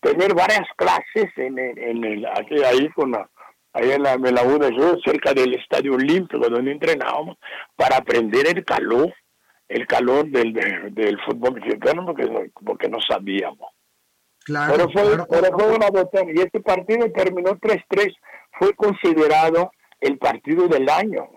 tener 0.00 0.34
varias 0.34 0.66
clases 0.76 1.30
en, 1.36 1.58
en, 1.58 2.04
el, 2.04 2.26
aquí, 2.26 2.62
ahí 2.64 2.88
con 2.90 3.12
la, 3.12 3.28
ahí 3.72 3.92
en 3.92 4.02
la, 4.02 4.14
en 4.14 4.34
la 4.34 4.42
cerca 5.04 5.32
del 5.32 5.54
Estadio 5.54 5.94
Olímpico, 5.94 6.48
donde 6.48 6.72
entrenábamos, 6.72 7.36
para 7.76 7.98
aprender 7.98 8.46
el 8.48 8.64
calor 8.64 9.12
el 9.72 9.86
calor 9.86 10.26
del, 10.26 10.52
del 10.94 11.18
fútbol 11.20 11.54
mexicano 11.54 12.04
porque, 12.04 12.50
porque 12.64 12.88
no 12.88 12.98
sabíamos. 13.00 13.70
Claro, 14.44 14.74
pero 14.74 14.90
fue, 14.90 15.26
pero 15.30 15.58
fue 15.58 15.76
una 15.76 15.88
botón 15.88 16.28
y 16.34 16.40
este 16.40 16.60
partido 16.60 17.10
terminó 17.12 17.52
3-3, 17.52 18.14
fue 18.58 18.74
considerado 18.74 19.70
el 20.00 20.18
partido 20.18 20.66
del 20.68 20.88
año. 20.88 21.28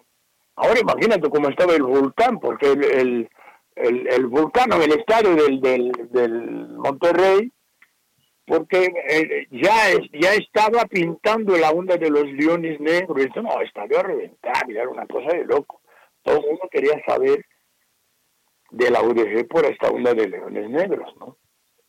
Ahora 0.55 0.79
imagínate 0.79 1.29
cómo 1.29 1.49
estaba 1.49 1.75
el 1.75 1.83
volcán, 1.83 2.39
porque 2.39 2.71
el, 2.71 2.83
el, 2.83 3.29
el, 3.75 4.07
el 4.07 4.25
volcán 4.27 4.73
en 4.73 4.81
el 4.81 4.99
estadio 4.99 5.35
del, 5.35 5.61
del, 5.61 5.91
del 6.09 6.67
Monterrey, 6.69 7.51
porque 8.47 8.91
eh, 9.07 9.47
ya, 9.51 9.91
ya 10.13 10.33
estaba 10.33 10.85
pintando 10.85 11.57
la 11.57 11.71
onda 11.71 11.97
de 11.97 12.09
los 12.09 12.25
leones 12.25 12.79
negros. 12.79 13.19
Esto 13.19 13.41
no, 13.41 13.61
estaba 13.61 13.99
a 13.99 14.03
reventar, 14.03 14.69
era 14.69 14.89
una 14.89 15.05
cosa 15.05 15.35
de 15.35 15.45
loco. 15.45 15.81
Todo 16.23 16.37
el 16.37 16.45
mundo 16.47 16.67
quería 16.71 17.01
saber 17.05 17.45
de 18.71 18.89
la 18.89 19.01
UDG 19.01 19.47
por 19.47 19.65
esta 19.65 19.89
onda 19.89 20.13
de 20.13 20.27
Leones 20.27 20.69
Negros, 20.69 21.13
¿no? 21.19 21.37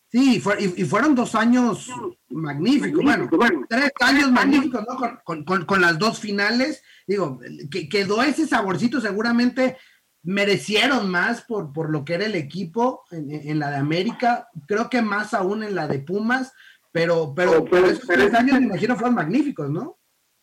Sí, 0.09 0.41
y, 0.77 0.85
fueron 0.85 1.17
dos 1.17 1.35
años 1.35 1.91
magníficos, 2.29 3.03
bueno, 3.03 3.29
tres 3.69 3.91
años 4.01 4.31
magníficos, 4.31 4.85
¿no? 4.87 5.67
Con, 5.67 5.81
las 5.81 5.99
dos 5.99 6.21
finales, 6.21 6.83
digo, 7.09 7.41
que 7.71 7.89
quedó 7.89 8.23
ese 8.23 8.47
saborcito, 8.47 9.01
seguramente 9.01 9.77
merecieron 10.23 11.11
más 11.11 11.43
por, 11.43 11.73
por 11.73 11.91
lo 11.91 12.05
que 12.05 12.15
era 12.15 12.27
el 12.27 12.37
equipo 12.37 13.05
en, 13.11 13.59
la 13.59 13.71
de 13.71 13.77
América, 13.77 14.49
creo 14.67 14.89
que 14.89 15.03
más 15.03 15.35
aún 15.35 15.65
en 15.65 15.75
la 15.75 15.89
de 15.89 15.99
Pumas, 15.99 16.53
pero, 16.93 17.35
pero, 17.35 17.65
pero, 17.65 17.87
esos 17.87 18.07
tres 18.07 18.33
años 18.33 18.61
me 18.61 18.67
imagino 18.67 18.95
fueron 18.95 19.17
magníficos, 19.17 19.69
¿no? 19.69 19.99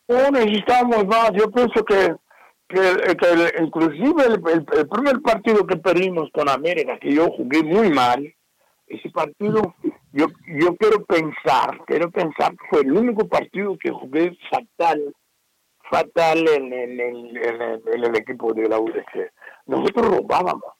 No 0.08 0.30
necesitamos 0.30 1.06
más, 1.06 1.30
yo 1.32 1.50
pienso 1.50 1.84
que 1.84 2.14
que, 2.68 3.56
inclusive 3.60 4.24
el, 4.26 4.40
primer 4.88 5.20
partido 5.22 5.66
que 5.66 5.76
perdimos 5.76 6.30
con 6.32 6.48
América, 6.48 6.98
que 6.98 7.12
yo 7.12 7.30
jugué 7.30 7.62
muy 7.62 7.90
mal, 7.90 8.34
ese 8.86 9.10
partido, 9.10 9.74
yo, 10.12 10.26
yo 10.46 10.76
quiero 10.76 11.04
pensar, 11.04 11.80
quiero 11.86 12.10
pensar 12.10 12.52
que 12.52 12.66
fue 12.70 12.80
el 12.80 12.92
único 12.92 13.26
partido 13.28 13.76
que 13.78 13.90
jugué 13.90 14.36
fatal, 14.50 15.14
fatal 15.90 16.48
en, 16.48 16.72
en, 16.72 17.00
en, 17.00 18.04
el 18.04 18.16
equipo 18.16 18.52
de 18.52 18.68
la 18.68 18.78
UDC. 18.78 19.32
Nosotros 19.66 20.16
robábamos, 20.16 20.74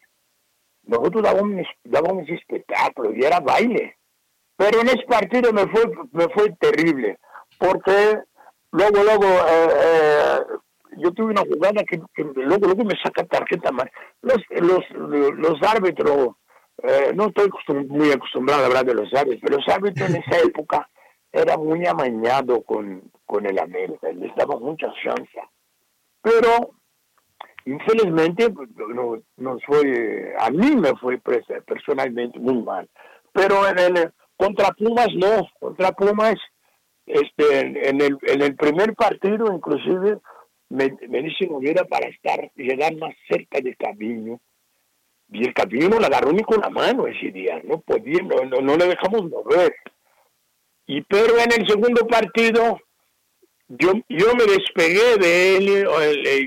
nosotros 0.82 1.22
dábamos, 1.22 1.66
dábamos 1.84 2.28
espectáculo 2.28 3.14
y 3.14 3.24
era 3.24 3.40
baile. 3.40 3.96
Pero 4.56 4.80
en 4.80 4.88
ese 4.88 5.04
partido 5.08 5.52
me 5.52 5.66
fue, 5.66 5.82
me 6.12 6.28
fue 6.28 6.50
terrible, 6.60 7.18
porque 7.58 8.18
luego, 8.70 9.02
luego, 9.02 9.24
eh, 9.24 9.68
eh, 9.82 10.40
yo 10.98 11.12
tuve 11.12 11.32
una 11.32 11.42
jugada 11.42 11.82
que, 11.84 12.00
luego, 12.16 12.66
luego 12.66 12.84
me 12.84 12.94
saca 13.02 13.24
tarjeta 13.24 13.70
más. 13.72 13.86
Los, 14.22 14.38
los, 14.50 14.84
los 15.36 15.62
árbitros, 15.62 16.36
eh, 16.82 17.12
no 17.14 17.26
estoy 17.26 17.50
muy 17.88 18.10
acostumbrado 18.12 18.62
a 18.62 18.66
hablar 18.66 18.84
de 18.84 18.94
los 18.94 19.12
árbitros, 19.14 19.40
pero 19.42 19.56
los 19.58 19.68
árbitros 19.68 20.10
en 20.10 20.16
esa 20.16 20.38
época 20.38 20.88
era 21.32 21.56
muy 21.56 21.84
amañado 21.86 22.62
con, 22.62 23.10
con 23.26 23.44
el 23.46 23.58
América, 23.58 24.10
les 24.12 24.34
daba 24.36 24.58
mucha 24.58 24.86
chance. 25.02 25.40
Pero, 26.22 26.70
infelizmente, 27.64 28.48
no, 28.94 29.20
nos 29.36 29.64
fue, 29.64 30.34
a 30.38 30.50
mí 30.50 30.76
me 30.76 30.94
fue 30.96 31.20
personalmente 31.66 32.38
muy 32.38 32.62
mal. 32.62 32.88
Pero 33.32 33.66
en 33.68 33.78
el, 33.78 34.12
contra 34.36 34.70
Pumas 34.70 35.08
no, 35.14 35.48
contra 35.58 35.92
Pumas, 35.92 36.36
este, 37.06 37.88
en, 37.88 38.00
el, 38.00 38.16
en 38.22 38.42
el 38.42 38.56
primer 38.56 38.94
partido 38.94 39.52
inclusive 39.52 40.20
dice 40.74 41.46
Noguera 41.46 41.84
para 41.84 42.08
estar, 42.08 42.50
llegar 42.56 42.96
más 42.96 43.14
cerca 43.28 43.60
del 43.60 43.76
camino. 43.76 44.40
y 45.30 45.44
el 45.46 45.54
camino 45.54 45.88
no 45.88 46.00
la 46.00 46.08
agarró 46.08 46.32
ni 46.32 46.42
con 46.42 46.60
la 46.60 46.70
mano 46.70 47.06
ese 47.06 47.30
día, 47.30 47.60
no 47.64 47.80
podía, 47.80 48.22
no, 48.22 48.60
no, 48.60 48.76
le 48.76 48.86
dejamos 48.86 49.30
mover. 49.30 49.74
Y 50.86 51.00
pero 51.02 51.38
en 51.38 51.60
el 51.60 51.66
segundo 51.66 52.06
partido, 52.06 52.78
yo, 53.68 53.92
yo 54.08 54.34
me 54.34 54.44
despegué 54.44 55.16
de 55.18 55.56
él 55.56 55.68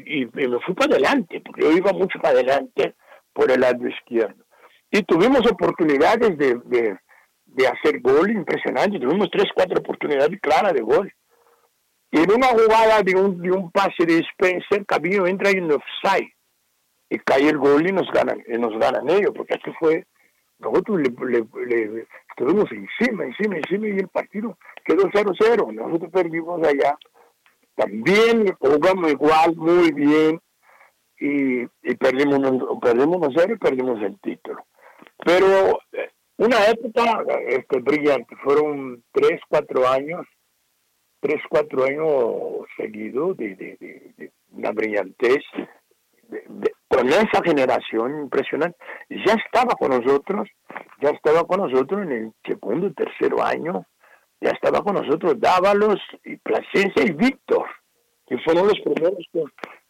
y, 0.05 0.25
me 0.25 0.59
fui 0.59 0.75
para 0.75 0.93
adelante, 0.95 1.41
porque 1.41 1.63
yo 1.63 1.71
iba 1.71 1.91
mucho 1.91 2.19
para 2.19 2.35
adelante 2.35 2.93
por 3.33 3.51
el 3.51 3.61
lado 3.61 3.87
izquierdo. 3.87 4.45
Y 4.91 5.03
tuvimos 5.03 5.41
oportunidades 5.51 6.37
de, 6.37 6.59
de, 6.65 6.97
de 7.45 7.67
hacer 7.67 7.99
gol 7.99 8.29
impresionante, 8.29 8.99
tuvimos 8.99 9.29
tres, 9.31 9.45
cuatro 9.55 9.79
oportunidades 9.79 10.39
claras 10.39 10.73
de 10.73 10.81
gol. 10.81 11.11
Y 12.11 12.19
en 12.19 12.31
una 12.31 12.47
jugada 12.47 13.01
de 13.03 13.15
un, 13.15 13.41
de 13.41 13.51
un 13.51 13.71
pase 13.71 14.05
de 14.05 14.19
Spencer, 14.19 14.85
Cabello 14.85 15.27
entra 15.27 15.49
en 15.49 15.71
offside. 15.71 16.31
Y 17.09 17.19
cae 17.19 17.49
el 17.49 17.57
gol 17.57 17.87
y 17.87 17.91
nos 17.91 18.09
ganan, 18.11 18.43
y 18.47 18.57
nos 18.57 18.77
ganan 18.79 19.09
ellos, 19.09 19.31
porque 19.35 19.53
aquí 19.53 19.71
fue, 19.79 20.05
nosotros 20.59 20.99
le, 20.99 22.05
estuvimos 22.29 22.69
encima, 22.69 23.23
encima, 23.23 23.55
encima 23.55 23.87
y 23.87 23.99
el 23.99 24.09
partido 24.09 24.57
quedó 24.83 25.03
0-0, 25.03 25.73
nosotros 25.73 26.11
perdimos 26.11 26.67
allá, 26.67 26.97
también 27.75 28.53
jugamos 28.59 29.09
igual, 29.09 29.55
muy 29.55 29.93
bien, 29.93 30.41
y, 31.19 31.61
y 31.61 31.95
perdimos, 31.97 32.39
perdimos 32.81 33.33
0 33.35 33.53
y 33.53 33.57
perdimos 33.57 34.01
el 34.01 34.19
título. 34.19 34.65
Pero 35.23 35.79
eh, 35.93 36.11
una 36.37 36.65
época 36.67 37.23
este, 37.47 37.79
brillante, 37.79 38.35
fueron 38.43 39.03
3, 39.11 39.39
4 39.47 39.87
años, 39.87 40.25
3, 41.27 41.41
4 41.49 41.83
años 41.83 42.67
seguidos 42.77 43.35
de, 43.35 43.55
de, 43.55 43.77
de, 44.17 44.31
una 44.53 44.71
brillantez 44.71 45.43
con 46.87 47.07
esa 47.09 47.41
generación 47.43 48.21
impresionante, 48.21 48.77
ya 49.09 49.33
estaba 49.33 49.75
con 49.75 49.89
nosotros, 49.89 50.47
ya 51.01 51.09
estaba 51.09 51.43
con 51.43 51.61
nosotros 51.61 52.01
en 52.03 52.11
el 52.11 52.31
segundo 52.45 52.87
y 52.87 52.93
tercer 52.93 53.33
año, 53.43 53.85
ya 54.39 54.51
estaba 54.51 54.81
con 54.81 54.95
nosotros 54.95 55.35
Dávalos, 55.37 55.99
y 56.23 56.37
Plasencia 56.37 57.03
y 57.05 57.11
Víctor, 57.11 57.65
que 58.25 58.37
fueron 58.39 58.67
los 58.67 58.79
primeros 58.79 59.19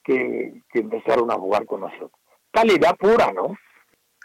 que, 0.04 0.62
que, 0.72 0.80
empezaron 0.80 1.30
a 1.32 1.36
jugar 1.36 1.66
con 1.66 1.82
nosotros. 1.82 2.12
Calidad 2.52 2.96
pura, 2.98 3.32
¿no? 3.32 3.56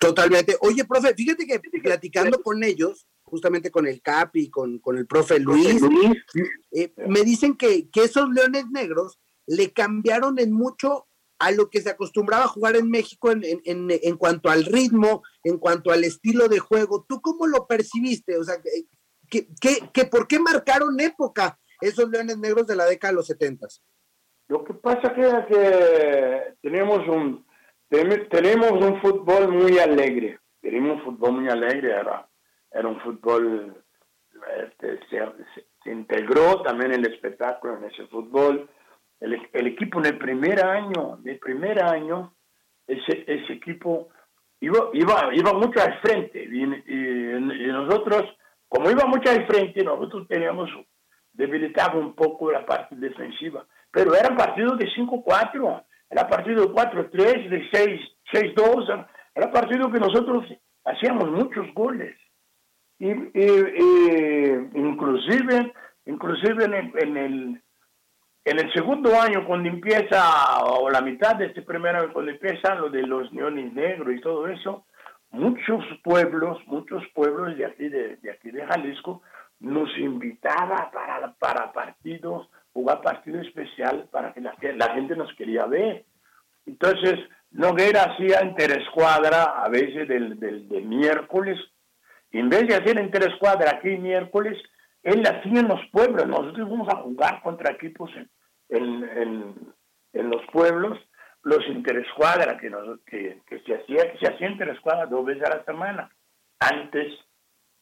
Totalmente. 0.00 0.56
Oye, 0.62 0.84
profe, 0.84 1.14
fíjate 1.14 1.46
que 1.46 1.60
platicando 1.80 2.42
con 2.42 2.62
ellos, 2.64 3.06
justamente 3.32 3.70
con 3.70 3.86
el 3.86 4.02
Capi, 4.02 4.50
con, 4.50 4.78
con 4.78 4.98
el 4.98 5.06
profe 5.06 5.40
Luis, 5.40 5.80
eh, 6.70 6.92
me 7.08 7.22
dicen 7.22 7.56
que, 7.56 7.88
que 7.88 8.04
esos 8.04 8.28
leones 8.28 8.66
negros 8.70 9.18
le 9.46 9.72
cambiaron 9.72 10.38
en 10.38 10.52
mucho 10.52 11.06
a 11.38 11.50
lo 11.50 11.70
que 11.70 11.80
se 11.80 11.88
acostumbraba 11.88 12.44
a 12.44 12.48
jugar 12.48 12.76
en 12.76 12.90
México 12.90 13.30
en, 13.30 13.42
en, 13.42 13.88
en, 13.90 14.16
cuanto 14.18 14.50
al 14.50 14.66
ritmo, 14.66 15.22
en 15.44 15.56
cuanto 15.56 15.92
al 15.92 16.04
estilo 16.04 16.46
de 16.48 16.58
juego. 16.58 17.06
¿Tú 17.08 17.22
cómo 17.22 17.46
lo 17.46 17.66
percibiste? 17.66 18.36
O 18.36 18.44
sea, 18.44 18.56
¿qué, 19.30 19.48
qué, 19.94 20.04
por 20.04 20.28
qué 20.28 20.38
marcaron 20.38 21.00
época 21.00 21.58
esos 21.80 22.10
Leones 22.10 22.36
Negros 22.36 22.66
de 22.66 22.76
la 22.76 22.84
década 22.84 23.12
de 23.12 23.16
los 23.16 23.26
setentas? 23.26 23.82
Lo 24.48 24.62
que 24.62 24.74
pasa 24.74 25.08
es 25.08 25.46
que 25.46 26.54
tenemos 26.60 26.98
un, 27.08 27.46
tenemos 27.88 28.72
un 28.72 29.00
fútbol 29.00 29.48
muy 29.48 29.78
alegre. 29.78 30.38
Tenemos 30.60 30.98
un 30.98 31.16
fútbol 31.16 31.40
muy 31.40 31.48
alegre. 31.48 31.92
Era, 31.92 32.28
era 32.72 32.88
un 32.88 33.00
fútbol, 33.00 33.82
este, 34.64 35.00
se 35.08 35.90
integró 35.90 36.62
también 36.62 36.92
el 36.92 37.06
espectáculo 37.06 37.78
en 37.78 37.84
ese 37.84 38.06
fútbol 38.06 38.68
el, 39.22 39.66
equipo 39.66 40.00
en 40.00 40.06
el 40.06 40.18
primer 40.18 40.64
año, 40.64 41.18
el 41.24 41.38
primer 41.38 41.82
año, 41.82 42.34
ese, 42.86 43.24
ese 43.26 43.52
equipo 43.52 44.08
iba, 44.60 44.90
iba, 44.92 45.30
iba 45.32 45.52
mucho 45.52 45.80
al 45.80 46.00
frente. 46.00 46.42
Y, 46.44 46.66
nosotros, 47.68 48.24
como 48.68 48.90
iba 48.90 49.04
mucho 49.06 49.30
al 49.30 49.46
frente, 49.46 49.84
nosotros 49.84 50.26
teníamos 50.28 50.70
debilitado 51.32 52.00
un 52.00 52.14
poco 52.14 52.50
la 52.50 52.66
parte 52.66 52.96
defensiva. 52.96 53.64
Pero 53.90 54.14
era 54.14 54.34
partido 54.36 54.76
de 54.76 54.86
5-4, 54.86 55.84
era 56.10 56.28
partido 56.28 56.66
de 56.66 56.72
4-3, 56.72 57.48
de 57.48 57.70
6-2, 58.32 59.06
era 59.34 59.50
partido 59.50 59.90
que 59.90 60.00
nosotros 60.00 60.44
hacíamos 60.84 61.30
muchos 61.30 61.72
goles. 61.74 62.16
Y, 63.02 63.10
inclusive, 64.74 65.72
inclusive 66.06 66.64
en 66.64 67.16
el 67.16 67.62
en 68.44 68.58
el 68.58 68.72
segundo 68.72 69.20
año, 69.20 69.46
cuando 69.46 69.68
empieza, 69.68 70.64
o 70.64 70.90
la 70.90 71.00
mitad 71.00 71.36
de 71.36 71.46
este 71.46 71.62
primer 71.62 71.94
año, 71.94 72.12
cuando 72.12 72.32
empieza 72.32 72.74
lo 72.74 72.90
de 72.90 73.02
los 73.02 73.32
neones 73.32 73.72
negros 73.72 74.14
y 74.14 74.20
todo 74.20 74.48
eso, 74.48 74.84
muchos 75.30 75.84
pueblos, 76.02 76.58
muchos 76.66 77.04
pueblos 77.14 77.56
de 77.56 77.66
aquí 77.66 77.88
de, 77.88 78.18
aquí 78.32 78.50
de 78.50 78.66
Jalisco 78.66 79.22
nos 79.60 79.96
invitaba 79.96 80.90
para, 80.92 81.32
para 81.34 81.72
partidos, 81.72 82.48
jugar 82.72 83.00
partido 83.00 83.40
especial 83.40 84.08
para 84.10 84.32
que 84.32 84.40
la, 84.40 84.56
la 84.74 84.94
gente 84.94 85.14
nos 85.14 85.32
quería 85.34 85.66
ver. 85.66 86.04
Entonces, 86.66 87.20
Noguera 87.52 88.02
hacía 88.04 88.44
interescuadra 88.44 89.62
a 89.62 89.68
veces 89.68 90.08
del, 90.08 90.40
del, 90.40 90.68
de 90.68 90.80
miércoles. 90.80 91.58
En 92.32 92.48
vez 92.48 92.66
de 92.66 92.74
hacer 92.74 92.98
interescuadra 92.98 93.72
aquí 93.76 93.90
miércoles, 93.96 94.58
él 95.02 95.22
hacía 95.26 95.60
en 95.60 95.68
los 95.68 95.80
pueblos. 95.90 96.26
Nosotros 96.26 96.66
íbamos 96.66 96.88
a 96.88 96.96
jugar 96.96 97.42
contra 97.42 97.72
equipos 97.72 98.10
en, 98.68 99.04
en, 100.12 100.30
los 100.30 100.42
pueblos, 100.52 100.98
los 101.42 101.66
interescuadra 101.68 102.56
que, 102.56 102.70
que, 103.06 103.40
que, 103.46 103.60
se 103.60 103.74
hacía, 103.74 104.12
que 104.12 104.18
se 104.18 104.32
hacía 104.32 104.50
interescuadra 104.50 105.06
dos 105.06 105.26
veces 105.26 105.44
a 105.44 105.56
la 105.56 105.64
semana, 105.64 106.10
antes 106.58 107.12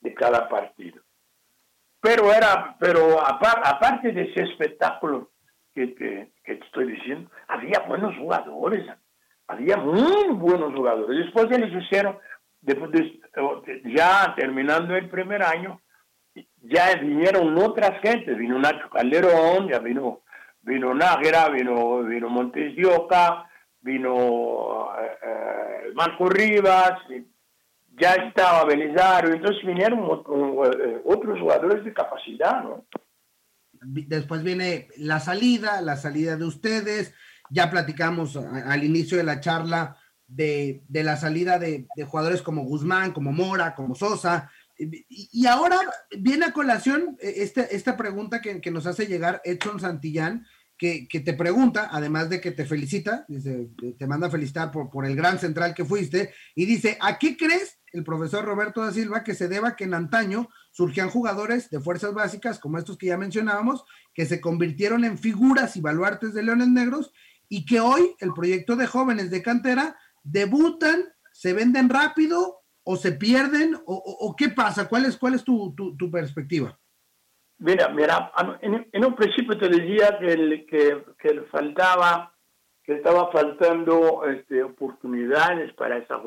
de 0.01 0.15
cada 0.15 0.49
partido. 0.49 1.01
Pero 2.01 2.33
era, 2.33 2.77
pero 2.79 3.21
aparte 3.21 4.13
de 4.13 4.23
ese 4.23 4.45
espectáculo 4.45 5.31
que, 5.75 5.95
que, 5.95 6.33
te 6.45 6.65
estoy 6.65 6.93
diciendo, 6.93 7.31
había 7.47 7.81
buenos 7.87 8.17
jugadores, 8.17 8.87
había 9.47 9.77
muy 9.77 10.29
buenos 10.35 10.75
jugadores. 10.75 11.27
Después 11.27 11.49
de 11.51 11.59
les 11.59 11.85
hicieron, 11.85 12.19
después 12.61 12.90
ya 13.85 14.35
terminando 14.37 14.96
el 14.96 15.09
primer 15.09 15.42
año, 15.42 15.81
ya 16.62 16.94
vinieron 16.96 17.57
otras 17.59 18.01
gentes, 18.03 18.37
vino 18.37 18.59
Nacho 18.59 18.88
Calderón, 18.90 19.68
ya 19.68 19.79
vino, 19.79 20.23
vino 20.62 20.94
Nájera, 20.94 21.49
vino, 21.49 22.03
vino 22.05 22.29
Montes 22.29 22.75
vino 23.83 24.90
eh, 25.01 25.18
eh, 25.23 25.92
Marco 25.94 26.29
Rivas, 26.29 26.92
ya 27.99 28.12
estaba 28.14 28.64
Belisario, 28.64 29.35
entonces 29.35 29.64
vinieron 29.64 30.01
eh, 30.01 31.01
otros 31.05 31.40
jugadores 31.40 31.85
de 31.85 31.94
capacidad, 31.94 32.62
¿no? 32.62 32.85
Después 33.83 34.42
viene 34.42 34.88
la 34.99 35.20
salida, 35.20 35.81
la 35.81 35.96
salida 35.96 36.37
de 36.37 36.44
ustedes, 36.44 37.14
ya 37.49 37.70
platicamos 37.70 38.37
al 38.37 38.85
inicio 38.85 39.16
de 39.16 39.25
la 39.25 39.40
charla 39.40 39.96
de, 40.31 40.83
de 40.88 41.05
la 41.05 41.16
salida 41.16 41.59
de, 41.59 41.87
de, 41.97 42.05
jugadores 42.05 42.43
como 42.43 42.64
Guzmán, 42.64 43.12
como 43.12 43.33
Mora, 43.33 43.75
como 43.75 43.95
Sosa, 43.95 44.51
y 45.09 45.47
ahora 45.47 45.79
viene 46.19 46.47
a 46.47 46.53
colación 46.53 47.19
eh, 47.21 47.35
esta, 47.38 47.62
esta 47.62 47.97
pregunta 47.97 48.40
que, 48.40 48.61
que, 48.61 48.71
nos 48.71 48.87
hace 48.87 49.07
llegar 49.07 49.43
Edson 49.45 49.79
Santillán, 49.79 50.47
que, 50.79 51.07
que, 51.09 51.21
te 51.21 51.35
pregunta, 51.35 51.90
además 51.93 52.31
de 52.31 52.40
que 52.40 52.53
te 52.53 52.64
felicita, 52.64 53.27
dice, 53.29 53.69
te 53.99 54.07
manda 54.07 54.29
a 54.29 54.31
felicitar 54.31 54.71
por, 54.71 54.88
por 54.88 55.05
el 55.05 55.14
gran 55.14 55.38
central 55.38 55.75
que 55.75 55.85
fuiste, 55.85 56.33
y 56.55 56.64
dice, 56.64 56.97
¿a 57.03 57.19
qué 57.19 57.37
crees 57.37 57.79
el 57.93 58.05
profesor 58.05 58.45
Roberto 58.45 58.83
da 58.83 58.93
Silva 58.93 59.25
que 59.25 59.35
se 59.35 59.49
deba 59.49 59.77
que 59.77 59.85
en 59.85 59.95
antaño 59.95 60.49
surgían 60.71 61.11
jugadores 61.11 61.69
de 61.69 61.81
fuerzas 61.81 62.14
básicas, 62.14 62.59
como 62.59 62.79
estos 62.79 62.97
que 62.97 63.09
ya 63.09 63.19
mencionábamos, 63.19 63.85
que 64.14 64.25
se 64.25 64.40
convirtieron 64.40 65.05
en 65.05 65.19
figuras 65.19 65.77
y 65.77 65.83
baluartes 65.83 66.33
de 66.33 66.45
Leones 66.45 66.69
Negros, 66.69 67.12
y 67.49 67.66
que 67.66 67.81
hoy 67.81 68.14
el 68.21 68.33
proyecto 68.33 68.77
de 68.77 68.87
jóvenes 68.87 69.31
de 69.31 69.43
cantera 69.43 69.97
debutan, 70.22 71.04
se 71.33 71.52
venden 71.52 71.88
rápido 71.88 72.61
o 72.85 72.96
se 72.96 73.12
pierden 73.12 73.76
o, 73.87 74.35
qué 74.37 74.48
pasa? 74.48 74.88
¿Cuál 74.88 75.04
es, 75.04 75.16
cuál 75.16 75.35
es 75.35 75.44
tu, 75.44 75.74
tu, 75.74 76.11
perspectiva? 76.11 76.78
Mira, 77.59 77.88
mira, 77.88 78.33
en, 78.62 79.04
un 79.04 79.14
principio 79.14 79.59
te 79.59 79.68
decía 79.68 80.18
que, 80.18 80.66
que, 80.66 81.04
que 81.18 81.40
faltaba, 81.50 82.35
que 82.83 82.94
estaba 82.94 83.30
faltando 83.30 84.24
este, 84.24 84.62
oportunidades 84.62 85.72
para 85.74 85.98
esa, 85.98 86.20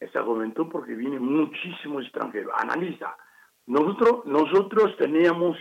esa 0.00 0.22
juventud 0.22 0.68
porque 0.70 0.94
viene 0.94 1.18
muchísimo 1.18 2.00
extranjero. 2.00 2.50
Analiza, 2.54 3.16
nosotros, 3.66 4.26
nosotros 4.26 4.96
teníamos, 4.98 5.56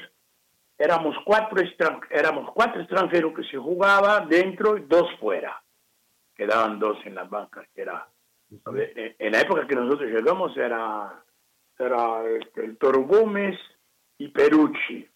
éramos 0.77 1.15
cuatro, 1.25 1.57
éramos 2.11 2.51
cuatro 2.53 2.81
extranjeros 2.81 3.33
que 3.33 3.43
se 3.45 3.57
jugaba 3.57 4.25
dentro 4.27 4.77
y 4.77 4.81
dos 4.81 5.07
fuera. 5.19 5.64
Quedaban 6.35 6.79
dos 6.79 6.97
en 7.05 7.15
las 7.15 7.29
bancas, 7.29 7.67
que 7.73 7.81
era 7.81 8.07
en 8.49 9.31
la 9.31 9.41
época 9.41 9.67
que 9.67 9.75
nosotros 9.75 10.09
llegamos 10.09 10.55
era, 10.55 11.23
era 11.77 12.23
este, 12.29 12.65
el 12.65 12.77
Toro 12.77 13.01
Gómez 13.01 13.57
y 14.17 14.29
Perucci. 14.29 15.07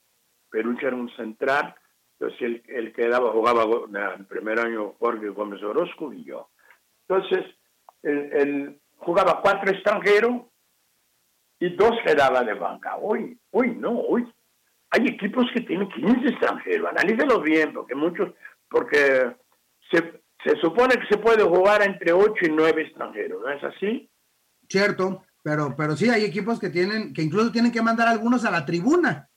Perucci 0.49 0.86
era 0.86 0.95
un 0.95 1.10
central, 1.15 1.75
entonces 2.13 2.41
el, 2.41 2.63
el 2.67 2.93
que 2.93 3.08
daba, 3.08 3.32
jugaba 3.32 3.63
el 4.17 4.25
primer 4.25 4.60
año 4.60 4.95
Jorge 4.99 5.29
Gómez 5.29 5.62
Orozco 5.62 6.12
y 6.12 6.23
yo. 6.23 6.49
Entonces, 7.08 7.45
el, 8.03 8.79
jugaba 8.97 9.41
cuatro 9.41 9.71
extranjeros 9.71 10.41
y 11.60 11.69
dos 11.75 11.91
quedaban 12.05 12.45
de 12.45 12.53
banca. 12.53 12.97
Hoy, 12.97 13.38
hoy 13.51 13.75
no, 13.75 13.99
hoy 13.99 14.32
hay 14.91 15.08
equipos 15.08 15.45
que 15.53 15.62
tienen 15.62 15.89
15 15.89 16.29
extranjeros. 16.29 16.89
Analícelo 16.89 17.41
bien, 17.41 17.73
porque 17.73 17.95
muchos, 17.95 18.34
porque 18.69 19.36
se, 19.91 20.21
se 20.43 20.56
supone 20.58 20.95
que 20.95 21.08
se 21.10 21.17
puede 21.17 21.43
jugar 21.43 21.82
entre 21.82 22.12
8 22.13 22.34
y 22.45 22.49
9 22.49 22.82
extranjeros, 22.82 23.41
¿no 23.41 23.49
es 23.49 23.63
así? 23.63 24.10
Cierto, 24.67 25.23
pero, 25.43 25.75
pero 25.75 25.95
sí 25.95 26.10
hay 26.10 26.23
equipos 26.23 26.60
que 26.60 26.69
tienen, 26.69 27.13
que 27.13 27.21
incluso 27.21 27.52
tienen 27.52 27.71
que 27.71 27.82
mandar 27.82 28.08
algunos 28.08 28.45
a 28.45 28.52
la 28.52 28.65
tribuna. 28.65 29.30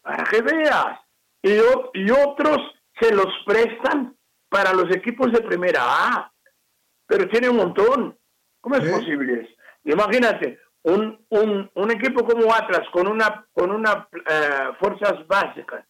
Para 0.00 0.24
que 0.24 0.42
veas. 0.42 0.98
Y, 1.42 1.52
y 1.94 2.10
otros 2.10 2.58
se 3.00 3.14
los 3.14 3.28
prestan 3.46 4.16
para 4.48 4.72
los 4.72 4.94
equipos 4.94 5.32
de 5.32 5.40
primera 5.42 5.80
A. 5.82 6.32
Pero 7.06 7.28
tiene 7.28 7.48
un 7.48 7.56
montón. 7.56 8.18
¿Cómo 8.60 8.76
es 8.76 8.88
posible 8.88 9.56
Imagínate, 9.84 10.60
un, 10.82 11.24
un, 11.30 11.70
un, 11.74 11.90
equipo 11.90 12.24
como 12.24 12.54
Atlas 12.54 12.88
con 12.92 13.08
una, 13.08 13.44
con 13.52 13.72
una 13.72 14.08
eh, 14.12 14.70
fuerzas 14.78 15.26
básicas, 15.26 15.84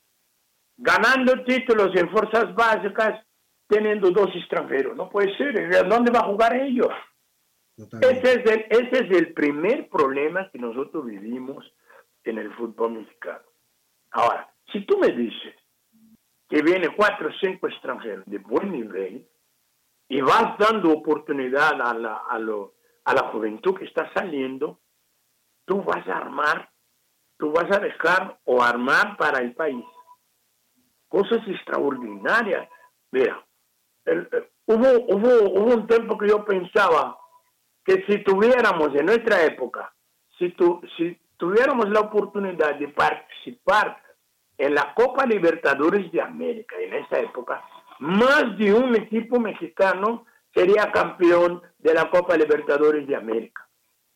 ganando 0.78 1.44
títulos 1.44 1.94
en 1.94 2.10
fuerzas 2.10 2.54
básicas, 2.54 3.22
teniendo 3.72 4.10
dos 4.10 4.28
extranjeros. 4.34 4.94
No 4.94 5.08
puede 5.08 5.34
ser. 5.36 5.88
¿Dónde 5.88 6.12
va 6.12 6.20
a 6.20 6.26
jugar 6.26 6.54
ellos? 6.54 6.92
Ese 7.76 8.32
es, 8.34 8.50
el, 8.50 8.66
ese 8.68 9.04
es 9.04 9.10
el 9.18 9.32
primer 9.32 9.88
problema 9.88 10.50
que 10.50 10.58
nosotros 10.58 11.06
vivimos 11.06 11.64
en 12.22 12.36
el 12.38 12.52
fútbol 12.54 12.92
mexicano. 12.92 13.44
Ahora, 14.10 14.52
si 14.70 14.84
tú 14.84 14.98
me 14.98 15.08
dices 15.08 15.54
que 16.48 16.62
viene 16.62 16.94
cuatro 16.94 17.30
o 17.30 17.32
cinco 17.40 17.66
extranjeros 17.66 18.24
de 18.26 18.38
buen 18.38 18.70
nivel 18.70 19.26
y 20.06 20.20
vas 20.20 20.58
dando 20.58 20.92
oportunidad 20.92 21.80
a 21.80 21.94
la, 21.94 22.16
a, 22.28 22.38
lo, 22.38 22.74
a 23.04 23.14
la 23.14 23.30
juventud 23.30 23.74
que 23.74 23.86
está 23.86 24.12
saliendo, 24.12 24.80
tú 25.64 25.82
vas 25.82 26.06
a 26.06 26.18
armar, 26.18 26.70
tú 27.38 27.52
vas 27.52 27.74
a 27.74 27.80
dejar 27.80 28.38
o 28.44 28.62
armar 28.62 29.16
para 29.16 29.38
el 29.38 29.54
país 29.54 29.84
cosas 31.08 31.40
extraordinarias. 31.48 32.68
Mira, 33.10 33.44
hubo, 34.66 34.88
hubo, 35.08 35.50
hubo 35.50 35.74
un 35.74 35.86
tiempo 35.86 36.18
que 36.18 36.28
yo 36.28 36.44
pensaba 36.44 37.18
que 37.84 38.04
si 38.06 38.22
tuviéramos 38.22 38.94
en 38.94 39.06
nuestra 39.06 39.44
época, 39.44 39.92
si, 40.38 40.50
tu, 40.50 40.80
si 40.96 41.18
tuviéramos 41.36 41.88
la 41.90 42.00
oportunidad 42.00 42.76
de 42.76 42.88
participar 42.88 44.00
en 44.56 44.74
la 44.74 44.94
Copa 44.94 45.26
Libertadores 45.26 46.10
de 46.12 46.20
América 46.20 46.76
en 46.80 46.94
esa 46.94 47.18
época, 47.18 47.62
más 47.98 48.56
de 48.58 48.72
un 48.72 48.94
equipo 48.96 49.40
mexicano 49.40 50.26
sería 50.54 50.90
campeón 50.92 51.62
de 51.78 51.94
la 51.94 52.10
Copa 52.10 52.36
Libertadores 52.36 53.06
de 53.06 53.16
América. 53.16 53.68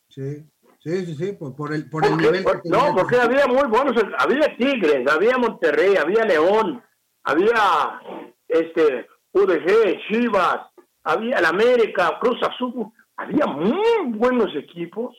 Sí, 0.09 0.45
sí, 0.79 1.07
sí, 1.07 1.15
sí 1.15 1.33
por, 1.33 1.73
el, 1.73 1.89
por 1.91 2.05
el 2.05 2.17
nivel. 2.17 2.45
no, 2.65 2.95
porque 2.95 3.17
había 3.17 3.47
muy 3.47 3.67
buenos, 3.69 3.95
había 4.19 4.57
Tigres, 4.57 5.11
había 5.11 5.39
Monterrey, 5.39 5.97
había 5.97 6.25
León, 6.25 6.83
había 7.25 8.01
este 8.49 9.09
UDG, 9.37 10.01
Chivas, 10.09 10.61
había 11.05 11.37
el 11.37 11.45
América, 11.45 12.19
Cruz 12.21 12.43
Azul, 12.43 12.91
había 13.19 13.47
muy 13.47 14.13
buenos 14.13 14.55
equipos 14.57 15.15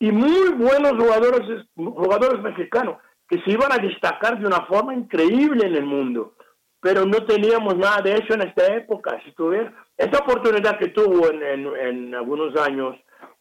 y 0.00 0.10
muy 0.10 0.50
buenos 0.54 0.92
jugadores, 0.92 1.64
jugadores 1.76 2.42
mexicanos 2.42 2.96
que 3.28 3.40
se 3.42 3.52
iban 3.52 3.72
a 3.72 3.78
destacar 3.78 4.40
de 4.40 4.46
una 4.46 4.66
forma 4.66 4.92
increíble 4.92 5.66
en 5.66 5.76
el 5.76 5.84
mundo. 5.84 6.34
Pero 6.80 7.06
no 7.06 7.24
teníamos 7.24 7.76
nada 7.76 8.02
de 8.02 8.14
eso 8.14 8.34
en 8.34 8.42
esta 8.42 8.74
época. 8.74 9.22
Si 9.24 9.32
tuviera 9.32 9.72
esta 9.96 10.18
oportunidad 10.18 10.76
que 10.76 10.88
tuvo 10.88 11.30
en, 11.30 12.14
algunos 12.14 12.56
años 12.60 12.96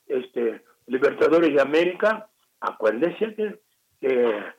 este, 0.05 0.63
Libertadores 0.85 1.53
de 1.53 1.61
América, 1.61 2.29
acuérdese 2.61 3.35
que, 3.35 4.53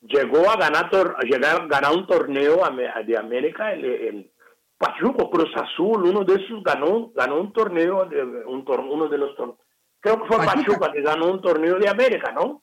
llegó 0.00 0.50
a 0.50 0.56
ganar, 0.56 0.90
llegar, 1.24 1.68
ganar 1.68 1.92
un 1.94 2.06
torneo 2.06 2.60
de 3.06 3.16
América, 3.16 3.72
el, 3.72 3.84
el 3.84 4.30
Pachuco, 4.78 5.30
Cruz 5.30 5.50
Azul, 5.56 6.04
uno 6.04 6.24
de 6.24 6.34
esos 6.34 6.62
ganó, 6.62 7.10
ganó 7.14 7.40
un 7.40 7.52
torneo, 7.52 8.04
de, 8.06 8.22
un 8.22 8.64
uno 8.66 9.08
de 9.08 9.18
los 9.18 9.34
torneos. 9.36 9.58
Creo 10.00 10.20
que 10.20 10.28
fue 10.28 10.44
Pachuca. 10.44 10.92
que 10.92 11.02
ganó 11.02 11.32
un 11.32 11.40
torneo 11.40 11.78
de 11.78 11.88
América, 11.88 12.32
¿no? 12.32 12.62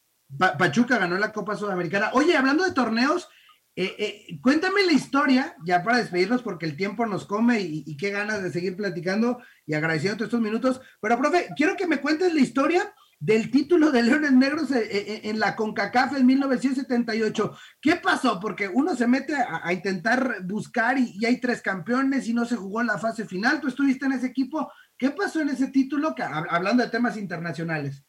Pachuca 0.58 0.98
ganó 0.98 1.18
la 1.18 1.32
Copa 1.32 1.56
Sudamericana. 1.56 2.12
Oye, 2.14 2.38
hablando 2.38 2.64
de 2.64 2.72
torneos, 2.72 3.30
eh, 3.76 3.96
eh, 3.98 4.40
cuéntame 4.42 4.86
la 4.86 4.94
historia, 4.94 5.56
ya 5.66 5.84
para 5.84 5.98
despedirnos, 5.98 6.44
porque 6.44 6.66
el 6.66 6.78
tiempo 6.78 7.06
nos 7.06 7.26
come 7.26 7.60
y, 7.60 7.98
qué 7.98 8.12
ganas 8.12 8.44
de 8.44 8.52
seguir 8.52 8.78
platicando 8.78 9.40
y 9.66 9.74
agradeciendo 9.74 10.24
estos 10.24 10.40
minutos. 10.40 10.82
Pero, 11.02 11.18
profe, 11.18 11.50
quiero 11.56 11.76
que 11.76 11.88
me 11.88 12.00
cuentes 12.00 12.34
la 12.34 12.40
historia 12.40 12.94
del 13.24 13.50
título 13.50 13.92
de 13.92 14.04
Leones 14.04 14.34
Negros 14.34 14.72
eh, 14.72 15.22
en 15.24 15.40
la 15.40 15.56
CONCACAF 15.56 16.18
en 16.18 16.26
1978. 16.26 17.58
¿Qué 17.82 17.96
pasó? 17.96 18.40
Porque 18.40 18.68
uno 18.68 18.96
se 18.96 19.08
mete 19.08 19.36
a, 19.36 19.72
intentar 19.72 20.44
buscar 20.44 20.98
y, 20.98 21.14
y, 21.20 21.26
hay 21.26 21.40
tres 21.40 21.62
campeones 21.62 22.28
y 22.28 22.34
no 22.34 22.46
se 22.46 22.56
jugó 22.56 22.82
en 22.82 22.88
la 22.88 22.98
fase 22.98 23.26
final. 23.26 23.62
Tú 23.62 23.68
estuviste 23.68 24.06
en 24.06 24.14
ese 24.14 24.28
equipo. 24.28 24.72
¿Qué 24.98 25.12
pasó 25.12 25.42
en 25.42 25.50
ese 25.50 25.70
título? 25.70 26.14
hablando 26.50 26.84
de 26.84 26.90
temas 26.90 27.18
internacionales 27.18 28.06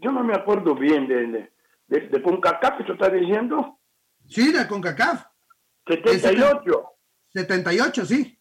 yo, 0.00 0.12
no 0.12 0.24
me 0.24 0.34
acuerdo 0.34 0.74
bien 0.74 1.06
de, 1.06 1.50
de, 1.86 2.00
de, 2.08 2.22
CONCACAF 2.22 2.78
que 2.78 2.84
tú 2.84 2.92
estás 2.92 3.12
diciendo. 3.12 3.78
Sí, 4.26 4.52
de 4.52 4.66
CONCACAF. 4.66 5.24
78. 5.86 6.90
78, 7.28 8.04
sí. 8.04 8.38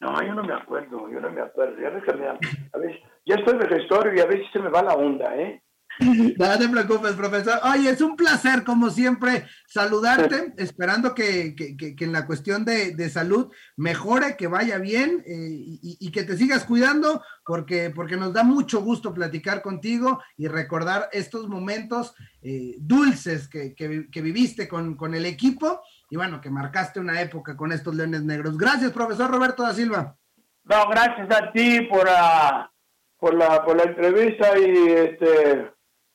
No, 0.00 0.22
yo 0.22 0.34
no 0.34 0.44
me 0.44 0.54
acuerdo, 0.54 1.10
yo 1.10 1.20
no 1.20 1.30
me 1.30 1.40
acuerdo. 1.40 1.80
Ya, 1.80 1.88
a 1.88 2.78
veces, 2.78 3.00
ya 3.26 3.36
estoy 3.36 3.58
de 3.58 3.68
gestor 3.68 4.14
y 4.16 4.20
a 4.20 4.26
veces 4.26 4.46
se 4.52 4.58
me 4.58 4.70
va 4.70 4.82
la 4.82 4.94
onda, 4.94 5.34
¿eh? 5.36 5.62
No 6.38 6.58
te 6.58 6.68
preocupes, 6.68 7.12
profesor. 7.12 7.60
Oye, 7.64 7.90
es 7.90 8.00
un 8.00 8.16
placer, 8.16 8.64
como 8.64 8.90
siempre, 8.90 9.46
saludarte, 9.66 10.52
esperando 10.58 11.14
que, 11.14 11.54
en 11.78 12.12
la 12.12 12.26
cuestión 12.26 12.64
de, 12.64 13.10
salud 13.10 13.52
mejore, 13.76 14.36
que 14.36 14.46
vaya 14.46 14.78
bien 14.78 15.22
eh, 15.26 15.78
y, 15.82 16.10
que 16.10 16.24
te 16.24 16.36
sigas 16.36 16.64
cuidando, 16.64 17.22
porque, 17.44 17.90
porque 17.90 18.16
nos 18.16 18.32
da 18.32 18.42
mucho 18.42 18.82
gusto 18.82 19.14
platicar 19.14 19.62
contigo 19.62 20.20
y 20.36 20.48
recordar 20.48 21.08
estos 21.12 21.48
momentos 21.48 22.14
eh, 22.42 22.74
dulces 22.78 23.48
que, 23.48 23.74
viviste 24.22 24.68
con, 24.68 24.96
con, 24.96 25.14
el 25.14 25.26
equipo 25.26 25.80
y 26.10 26.16
bueno, 26.16 26.40
que 26.40 26.50
marcaste 26.50 27.00
una 27.00 27.20
época 27.20 27.56
con 27.56 27.72
estos 27.72 27.94
Leones 27.94 28.22
Negros. 28.22 28.56
Gracias, 28.56 28.92
profesor 28.92 29.30
Roberto 29.30 29.62
da 29.62 29.74
Silva. 29.74 30.16
No, 30.64 30.88
gracias 30.88 31.30
a 31.30 31.52
ti 31.52 31.82
por, 31.82 32.08
ah, 32.08 32.70
por, 33.18 33.34
la, 33.34 33.64
por 33.64 33.76
la 33.76 33.84
entrevista 33.84 34.58
y 34.58 34.88
este 34.90 35.74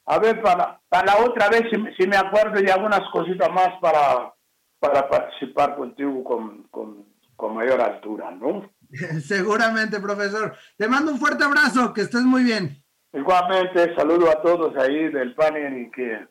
a 0.10 0.18
ver, 0.18 0.42
para, 0.42 0.82
para 0.90 1.06
la 1.06 1.24
otra 1.24 1.50
vez, 1.50 1.66
si, 1.96 2.08
me 2.08 2.18
acuerdo 2.18 2.60
de 2.60 2.72
algunas 2.72 3.02
cositas 3.12 3.48
más 3.52 3.70
para, 3.80 4.34
para 4.80 5.08
participar 5.08 5.76
contigo 5.76 6.24
con, 6.24 6.64
con, 6.72 7.08
mayor 7.54 7.80
altura, 7.80 8.32
¿no? 8.32 8.72
Seguramente, 9.22 10.00
profesor. 10.00 10.56
Te 10.78 10.88
mando 10.88 11.12
un 11.12 11.20
fuerte 11.20 11.44
abrazo, 11.44 11.94
que 11.94 12.02
estés 12.02 12.24
muy 12.24 12.44
bien. 12.44 12.84
Igualmente, 13.14 13.96
saludo 13.96 14.32
a 14.32 14.42
todos 14.42 14.76
ahí 14.78 15.10
del 15.10 15.36
panel 15.36 15.78
y 15.78 15.92
que, 15.92 16.28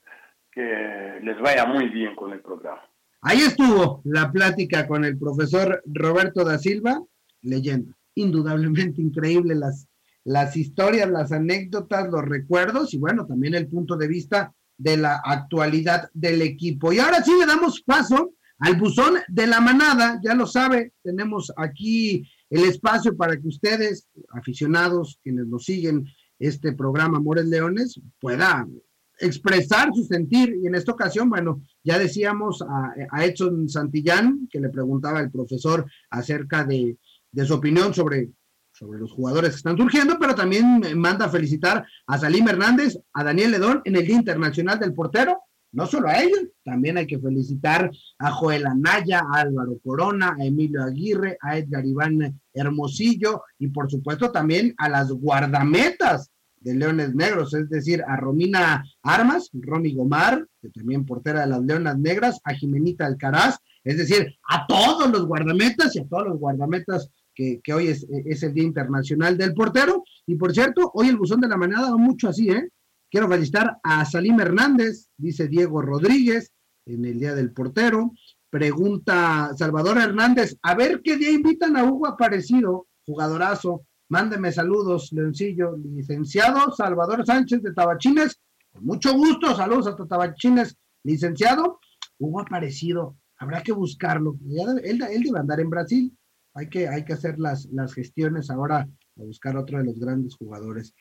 que 0.50 1.20
les 1.22 1.40
vaya 1.40 1.64
muy 1.64 1.88
bien 1.88 2.16
con 2.16 2.32
el 2.32 2.40
programa. 2.40 2.82
Ahí 3.22 3.38
estuvo 3.38 4.00
la 4.04 4.32
plática 4.32 4.88
con 4.88 5.04
el 5.04 5.16
profesor 5.16 5.82
Roberto 5.86 6.44
da 6.44 6.58
Silva, 6.58 7.00
leyenda. 7.42 7.92
Indudablemente 8.14 9.00
increíble 9.00 9.54
las 9.54 9.88
las 10.28 10.58
historias, 10.58 11.10
las 11.10 11.32
anécdotas, 11.32 12.10
los 12.10 12.22
recuerdos 12.22 12.92
y 12.92 12.98
bueno, 12.98 13.26
también 13.26 13.54
el 13.54 13.66
punto 13.66 13.96
de 13.96 14.08
vista 14.08 14.54
de 14.76 14.98
la 14.98 15.22
actualidad 15.24 16.10
del 16.12 16.42
equipo. 16.42 16.92
Y 16.92 16.98
ahora 16.98 17.24
sí 17.24 17.32
le 17.38 17.46
damos 17.46 17.80
paso 17.80 18.34
al 18.58 18.76
buzón 18.76 19.14
de 19.28 19.46
la 19.46 19.60
manada, 19.60 20.20
ya 20.22 20.34
lo 20.34 20.46
sabe, 20.46 20.92
tenemos 21.02 21.50
aquí 21.56 22.28
el 22.50 22.64
espacio 22.64 23.16
para 23.16 23.38
que 23.40 23.48
ustedes, 23.48 24.06
aficionados, 24.30 25.18
quienes 25.22 25.46
nos 25.46 25.64
siguen 25.64 26.04
este 26.38 26.72
programa 26.72 27.18
Amores 27.18 27.46
Leones, 27.46 27.98
puedan 28.20 28.82
expresar 29.20 29.88
su 29.94 30.04
sentir. 30.04 30.54
Y 30.62 30.66
en 30.66 30.74
esta 30.74 30.92
ocasión, 30.92 31.30
bueno, 31.30 31.62
ya 31.82 31.98
decíamos 31.98 32.60
a, 32.60 32.92
a 33.10 33.24
Edson 33.24 33.66
Santillán, 33.66 34.46
que 34.50 34.60
le 34.60 34.68
preguntaba 34.68 35.20
al 35.20 35.30
profesor 35.30 35.86
acerca 36.10 36.64
de, 36.64 36.98
de 37.32 37.44
su 37.46 37.54
opinión 37.54 37.94
sobre 37.94 38.30
sobre 38.78 39.00
los 39.00 39.10
jugadores 39.10 39.50
que 39.50 39.56
están 39.56 39.76
surgiendo, 39.76 40.18
pero 40.20 40.34
también 40.34 40.80
manda 40.96 41.26
a 41.26 41.28
felicitar 41.28 41.84
a 42.06 42.18
Salim 42.18 42.48
Hernández, 42.48 42.96
a 43.12 43.24
Daniel 43.24 43.50
Ledón 43.50 43.82
en 43.84 43.96
el 43.96 44.06
Día 44.06 44.16
Internacional 44.16 44.78
del 44.78 44.94
Portero. 44.94 45.40
No 45.72 45.86
solo 45.86 46.08
a 46.08 46.22
ellos, 46.22 46.44
también 46.64 46.96
hay 46.96 47.06
que 47.06 47.18
felicitar 47.18 47.90
a 48.18 48.30
Joel 48.30 48.66
Anaya, 48.66 49.20
a 49.20 49.40
Álvaro 49.40 49.78
Corona, 49.84 50.36
a 50.38 50.44
Emilio 50.44 50.82
Aguirre, 50.82 51.36
a 51.42 51.58
Edgar 51.58 51.84
Iván 51.84 52.40
Hermosillo 52.54 53.42
y 53.58 53.68
por 53.68 53.90
supuesto 53.90 54.30
también 54.30 54.74
a 54.78 54.88
las 54.88 55.10
guardametas 55.10 56.30
de 56.60 56.74
Leones 56.74 57.14
Negros, 57.14 57.54
es 57.54 57.68
decir, 57.68 58.02
a 58.06 58.16
Romina 58.16 58.84
Armas, 59.02 59.50
Romy 59.52 59.94
Gomar, 59.94 60.46
que 60.60 60.70
también 60.70 61.04
portera 61.04 61.42
de 61.42 61.48
las 61.48 61.62
Leonas 61.62 61.98
Negras, 61.98 62.40
a 62.44 62.54
Jimenita 62.54 63.06
Alcaraz, 63.06 63.58
es 63.84 63.96
decir, 63.96 64.34
a 64.48 64.66
todos 64.66 65.10
los 65.10 65.26
guardametas 65.26 65.94
y 65.94 66.00
a 66.00 66.06
todos 66.06 66.28
los 66.28 66.38
guardametas 66.38 67.10
que, 67.38 67.72
hoy 67.72 67.86
es, 67.86 68.04
es, 68.26 68.42
el 68.42 68.52
Día 68.52 68.64
Internacional 68.64 69.38
del 69.38 69.54
Portero. 69.54 70.02
Y 70.26 70.34
por 70.34 70.52
cierto, 70.52 70.90
hoy 70.94 71.08
el 71.08 71.16
buzón 71.16 71.40
de 71.40 71.48
la 71.48 71.56
manada 71.56 71.92
va 71.92 71.96
mucho 71.96 72.28
así, 72.28 72.50
¿eh? 72.50 72.68
Quiero 73.10 73.28
felicitar 73.28 73.78
a 73.82 74.04
Salim 74.04 74.38
Hernández, 74.40 75.08
dice 75.16 75.48
Diego 75.48 75.80
Rodríguez, 75.80 76.52
en 76.84 77.04
el 77.04 77.18
Día 77.18 77.34
del 77.34 77.52
Portero. 77.52 78.12
Pregunta 78.50 79.52
Salvador 79.56 79.98
Hernández, 79.98 80.56
a 80.62 80.74
ver 80.74 81.00
qué 81.02 81.16
día 81.16 81.30
invitan 81.30 81.76
a 81.76 81.84
Hugo 81.84 82.06
Aparecido, 82.06 82.86
jugadorazo. 83.06 83.84
Mándeme 84.08 84.52
saludos, 84.52 85.12
Leoncillo. 85.12 85.76
Licenciado 85.76 86.72
Salvador 86.74 87.24
Sánchez 87.24 87.62
de 87.62 87.72
Tabachines, 87.72 88.40
con 88.72 88.84
mucho 88.84 89.14
gusto, 89.14 89.54
saludos 89.54 89.86
a 89.86 89.96
Tabachines, 89.96 90.76
licenciado. 91.04 91.78
Hugo 92.18 92.40
Aparecido, 92.40 93.16
habrá 93.36 93.62
que 93.62 93.72
buscarlo. 93.72 94.36
Él, 94.82 94.98
debe 94.98 95.38
andar 95.38 95.60
en 95.60 95.70
Brasil. 95.70 96.17
Hay 96.58 96.68
que, 96.68 96.88
hay 96.88 97.04
que 97.04 97.12
hacer 97.12 97.38
las, 97.38 97.66
las 97.66 97.94
gestiones 97.94 98.50
ahora 98.50 98.80
a 98.80 99.22
buscar 99.22 99.56
otro 99.56 99.78
de 99.78 99.84
los 99.84 100.00
grandes 100.00 100.34
jugadores. 100.34 100.92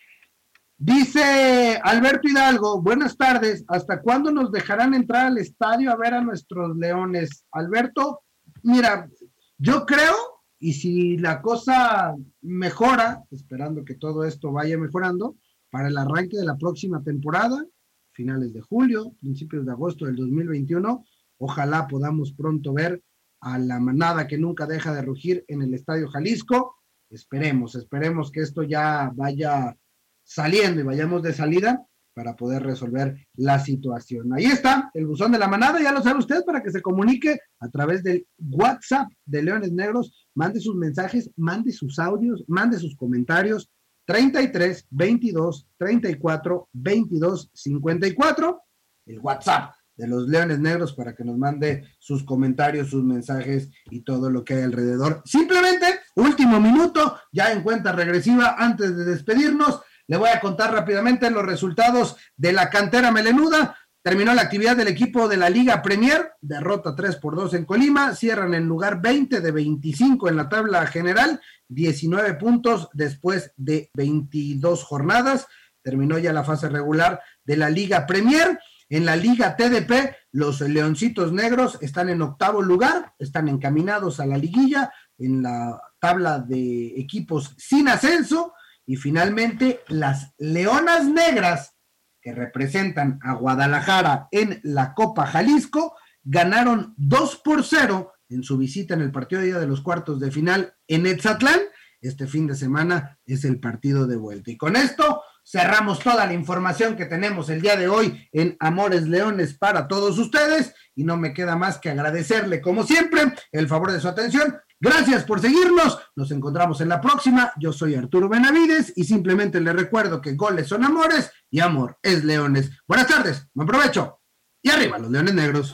Dice 0.77 1.79
Alberto 1.83 2.27
Hidalgo, 2.27 2.79
buenas 2.79 3.17
tardes. 3.17 3.65
¿Hasta 3.67 3.99
cuándo 4.03 4.31
nos 4.31 4.51
dejarán 4.51 4.93
entrar 4.93 5.25
al 5.25 5.39
estadio 5.39 5.91
a 5.91 5.95
ver 5.95 6.13
a 6.13 6.21
nuestros 6.21 6.77
leones? 6.77 7.43
Alberto, 7.51 8.21
mira, 8.61 9.09
yo 9.57 9.83
creo, 9.87 10.13
y 10.59 10.73
si 10.73 11.17
la 11.17 11.41
cosa 11.41 12.15
mejora, 12.41 13.23
esperando 13.31 13.83
que 13.83 13.95
todo 13.95 14.25
esto 14.25 14.51
vaya 14.51 14.77
mejorando, 14.77 15.37
para 15.71 15.87
el 15.87 15.97
arranque 15.97 16.37
de 16.37 16.45
la 16.45 16.57
próxima 16.57 17.01
temporada, 17.01 17.65
finales 18.11 18.53
de 18.53 18.61
julio, 18.61 19.11
principios 19.19 19.65
de 19.65 19.71
agosto 19.71 20.05
del 20.05 20.17
2021, 20.17 21.03
ojalá 21.39 21.87
podamos 21.87 22.31
pronto 22.33 22.73
ver 22.73 23.01
a 23.41 23.57
la 23.57 23.79
manada 23.79 24.27
que 24.27 24.37
nunca 24.37 24.65
deja 24.65 24.93
de 24.93 25.01
rugir 25.01 25.45
en 25.47 25.61
el 25.61 25.73
Estadio 25.73 26.09
Jalisco. 26.09 26.75
Esperemos, 27.09 27.75
esperemos 27.75 28.31
que 28.31 28.41
esto 28.41 28.63
ya 28.63 29.11
vaya 29.15 29.75
saliendo 30.23 30.81
y 30.81 30.83
vayamos 30.83 31.23
de 31.23 31.33
salida 31.33 31.85
para 32.13 32.35
poder 32.35 32.63
resolver 32.63 33.15
la 33.35 33.59
situación. 33.59 34.33
Ahí 34.33 34.45
está, 34.45 34.89
el 34.95 35.05
buzón 35.05 35.31
de 35.31 35.37
la 35.37 35.47
manada, 35.47 35.79
ya 35.79 35.91
lo 35.91 36.01
sabe 36.01 36.17
usted, 36.17 36.43
para 36.45 36.63
que 36.63 36.71
se 36.71 36.81
comunique 36.81 37.39
a 37.59 37.69
través 37.69 38.01
del 38.01 38.25
WhatsApp 38.39 39.07
de 39.23 39.43
Leones 39.43 39.71
Negros, 39.71 40.27
mande 40.33 40.59
sus 40.59 40.75
mensajes, 40.75 41.29
mande 41.35 41.71
sus 41.71 41.99
audios, 41.99 42.43
mande 42.47 42.79
sus 42.79 42.95
comentarios, 42.95 43.69
33 44.05 44.87
22 44.89 45.67
34 45.77 46.69
22 46.73 47.51
54, 47.53 48.61
el 49.05 49.19
WhatsApp 49.19 49.76
de 49.97 50.07
los 50.07 50.27
Leones 50.27 50.59
Negros 50.59 50.93
para 50.93 51.15
que 51.15 51.23
nos 51.23 51.37
mande 51.37 51.83
sus 51.99 52.23
comentarios, 52.23 52.89
sus 52.89 53.03
mensajes 53.03 53.69
y 53.89 54.01
todo 54.01 54.29
lo 54.29 54.45
que 54.45 54.53
hay 54.53 54.63
alrededor. 54.63 55.21
Simplemente, 55.25 55.99
último 56.15 56.59
minuto, 56.59 57.19
ya 57.31 57.51
en 57.51 57.63
cuenta 57.63 57.91
regresiva 57.91 58.55
antes 58.57 58.95
de 58.95 59.03
despedirnos. 59.03 59.81
Le 60.07 60.17
voy 60.17 60.29
a 60.29 60.39
contar 60.39 60.71
rápidamente 60.71 61.29
los 61.29 61.45
resultados 61.45 62.15
de 62.37 62.53
la 62.53 62.69
cantera 62.69 63.11
melenuda. 63.11 63.75
Terminó 64.01 64.33
la 64.33 64.43
actividad 64.43 64.77
del 64.77 64.87
equipo 64.87 65.27
de 65.27 65.35
la 65.35 65.49
Liga 65.49 65.81
Premier, 65.81 66.31
derrota 66.39 66.95
3 66.95 67.17
por 67.17 67.35
2 67.35 67.55
en 67.55 67.65
Colima, 67.65 68.15
cierran 68.15 68.53
en 68.53 68.65
lugar 68.65 69.01
20 69.01 69.41
de 69.41 69.51
25 69.51 70.29
en 70.29 70.37
la 70.37 70.47
tabla 70.47 70.85
general, 70.87 71.41
19 71.67 72.35
puntos 72.35 72.87
después 72.93 73.51
de 73.57 73.89
22 73.95 74.83
jornadas. 74.85 75.47
Terminó 75.81 76.17
ya 76.19 76.31
la 76.31 76.45
fase 76.45 76.69
regular 76.69 77.19
de 77.43 77.57
la 77.57 77.69
Liga 77.69 78.05
Premier. 78.05 78.57
En 78.89 79.05
la 79.05 79.17
Liga 79.17 79.57
TDP, 79.57 80.15
los 80.31 80.61
Leoncitos 80.61 81.33
Negros 81.33 81.77
están 81.81 82.09
en 82.09 82.21
octavo 82.21 82.61
lugar, 82.61 83.13
están 83.19 83.49
encaminados 83.49 84.19
a 84.19 84.25
la 84.25 84.37
liguilla 84.37 84.93
en 85.17 85.43
la 85.43 85.81
tabla 85.99 86.39
de 86.39 86.93
equipos 86.97 87.53
sin 87.57 87.89
ascenso. 87.89 88.53
Y 88.85 88.95
finalmente, 88.95 89.81
las 89.89 90.33
Leonas 90.37 91.05
Negras, 91.05 91.75
que 92.21 92.33
representan 92.33 93.19
a 93.21 93.33
Guadalajara 93.33 94.29
en 94.31 94.61
la 94.63 94.93
Copa 94.93 95.25
Jalisco, 95.25 95.97
ganaron 96.23 96.93
2 96.97 97.41
por 97.43 97.65
0 97.65 98.13
en 98.29 98.43
su 98.43 98.57
visita 98.57 98.93
en 98.93 99.01
el 99.01 99.11
partido 99.11 99.41
de 99.41 99.47
día 99.47 99.59
de 99.59 99.67
los 99.67 99.81
cuartos 99.81 100.19
de 100.21 100.31
final 100.31 100.75
en 100.87 101.05
Etzatlán. 101.07 101.59
Este 101.99 102.25
fin 102.25 102.47
de 102.47 102.55
semana 102.55 103.19
es 103.25 103.43
el 103.43 103.59
partido 103.59 104.07
de 104.07 104.15
vuelta. 104.15 104.51
Y 104.51 104.57
con 104.57 104.77
esto 104.77 105.23
cerramos 105.49 105.99
toda 105.99 106.25
la 106.25 106.33
información 106.33 106.95
que 106.95 107.05
tenemos 107.05 107.49
el 107.49 107.61
día 107.61 107.77
de 107.77 107.87
hoy 107.87 108.27
en 108.31 108.57
Amores 108.59 109.07
Leones 109.07 109.57
para 109.57 109.87
todos 109.87 110.17
ustedes. 110.17 110.73
Y 110.95 111.03
no 111.03 111.15
me 111.15 111.33
queda 111.33 111.55
más 111.55 111.77
que 111.77 111.89
agradecerle, 111.89 112.61
como 112.61 112.83
siempre, 112.83 113.33
el 113.51 113.67
favor 113.67 113.91
de 113.91 113.99
su 113.99 114.07
atención. 114.07 114.57
Gracias 114.79 115.23
por 115.23 115.39
seguirnos. 115.39 115.99
Nos 116.15 116.31
encontramos 116.31 116.81
en 116.81 116.89
la 116.89 117.01
próxima. 117.01 117.51
Yo 117.59 117.71
soy 117.71 117.95
Arturo 117.95 118.29
Benavides 118.29 118.93
y 118.95 119.05
simplemente 119.05 119.61
le 119.61 119.73
recuerdo 119.73 120.21
que 120.21 120.35
goles 120.35 120.67
son 120.67 120.83
amores 120.83 121.31
y 121.49 121.61
amor 121.61 121.97
es 122.01 122.23
leones. 122.23 122.71
Buenas 122.87 123.07
tardes, 123.07 123.47
buen 123.53 123.67
provecho 123.67 124.19
y 124.61 124.69
arriba 124.69 124.99
los 124.99 125.09
leones 125.09 125.33
negros. 125.33 125.73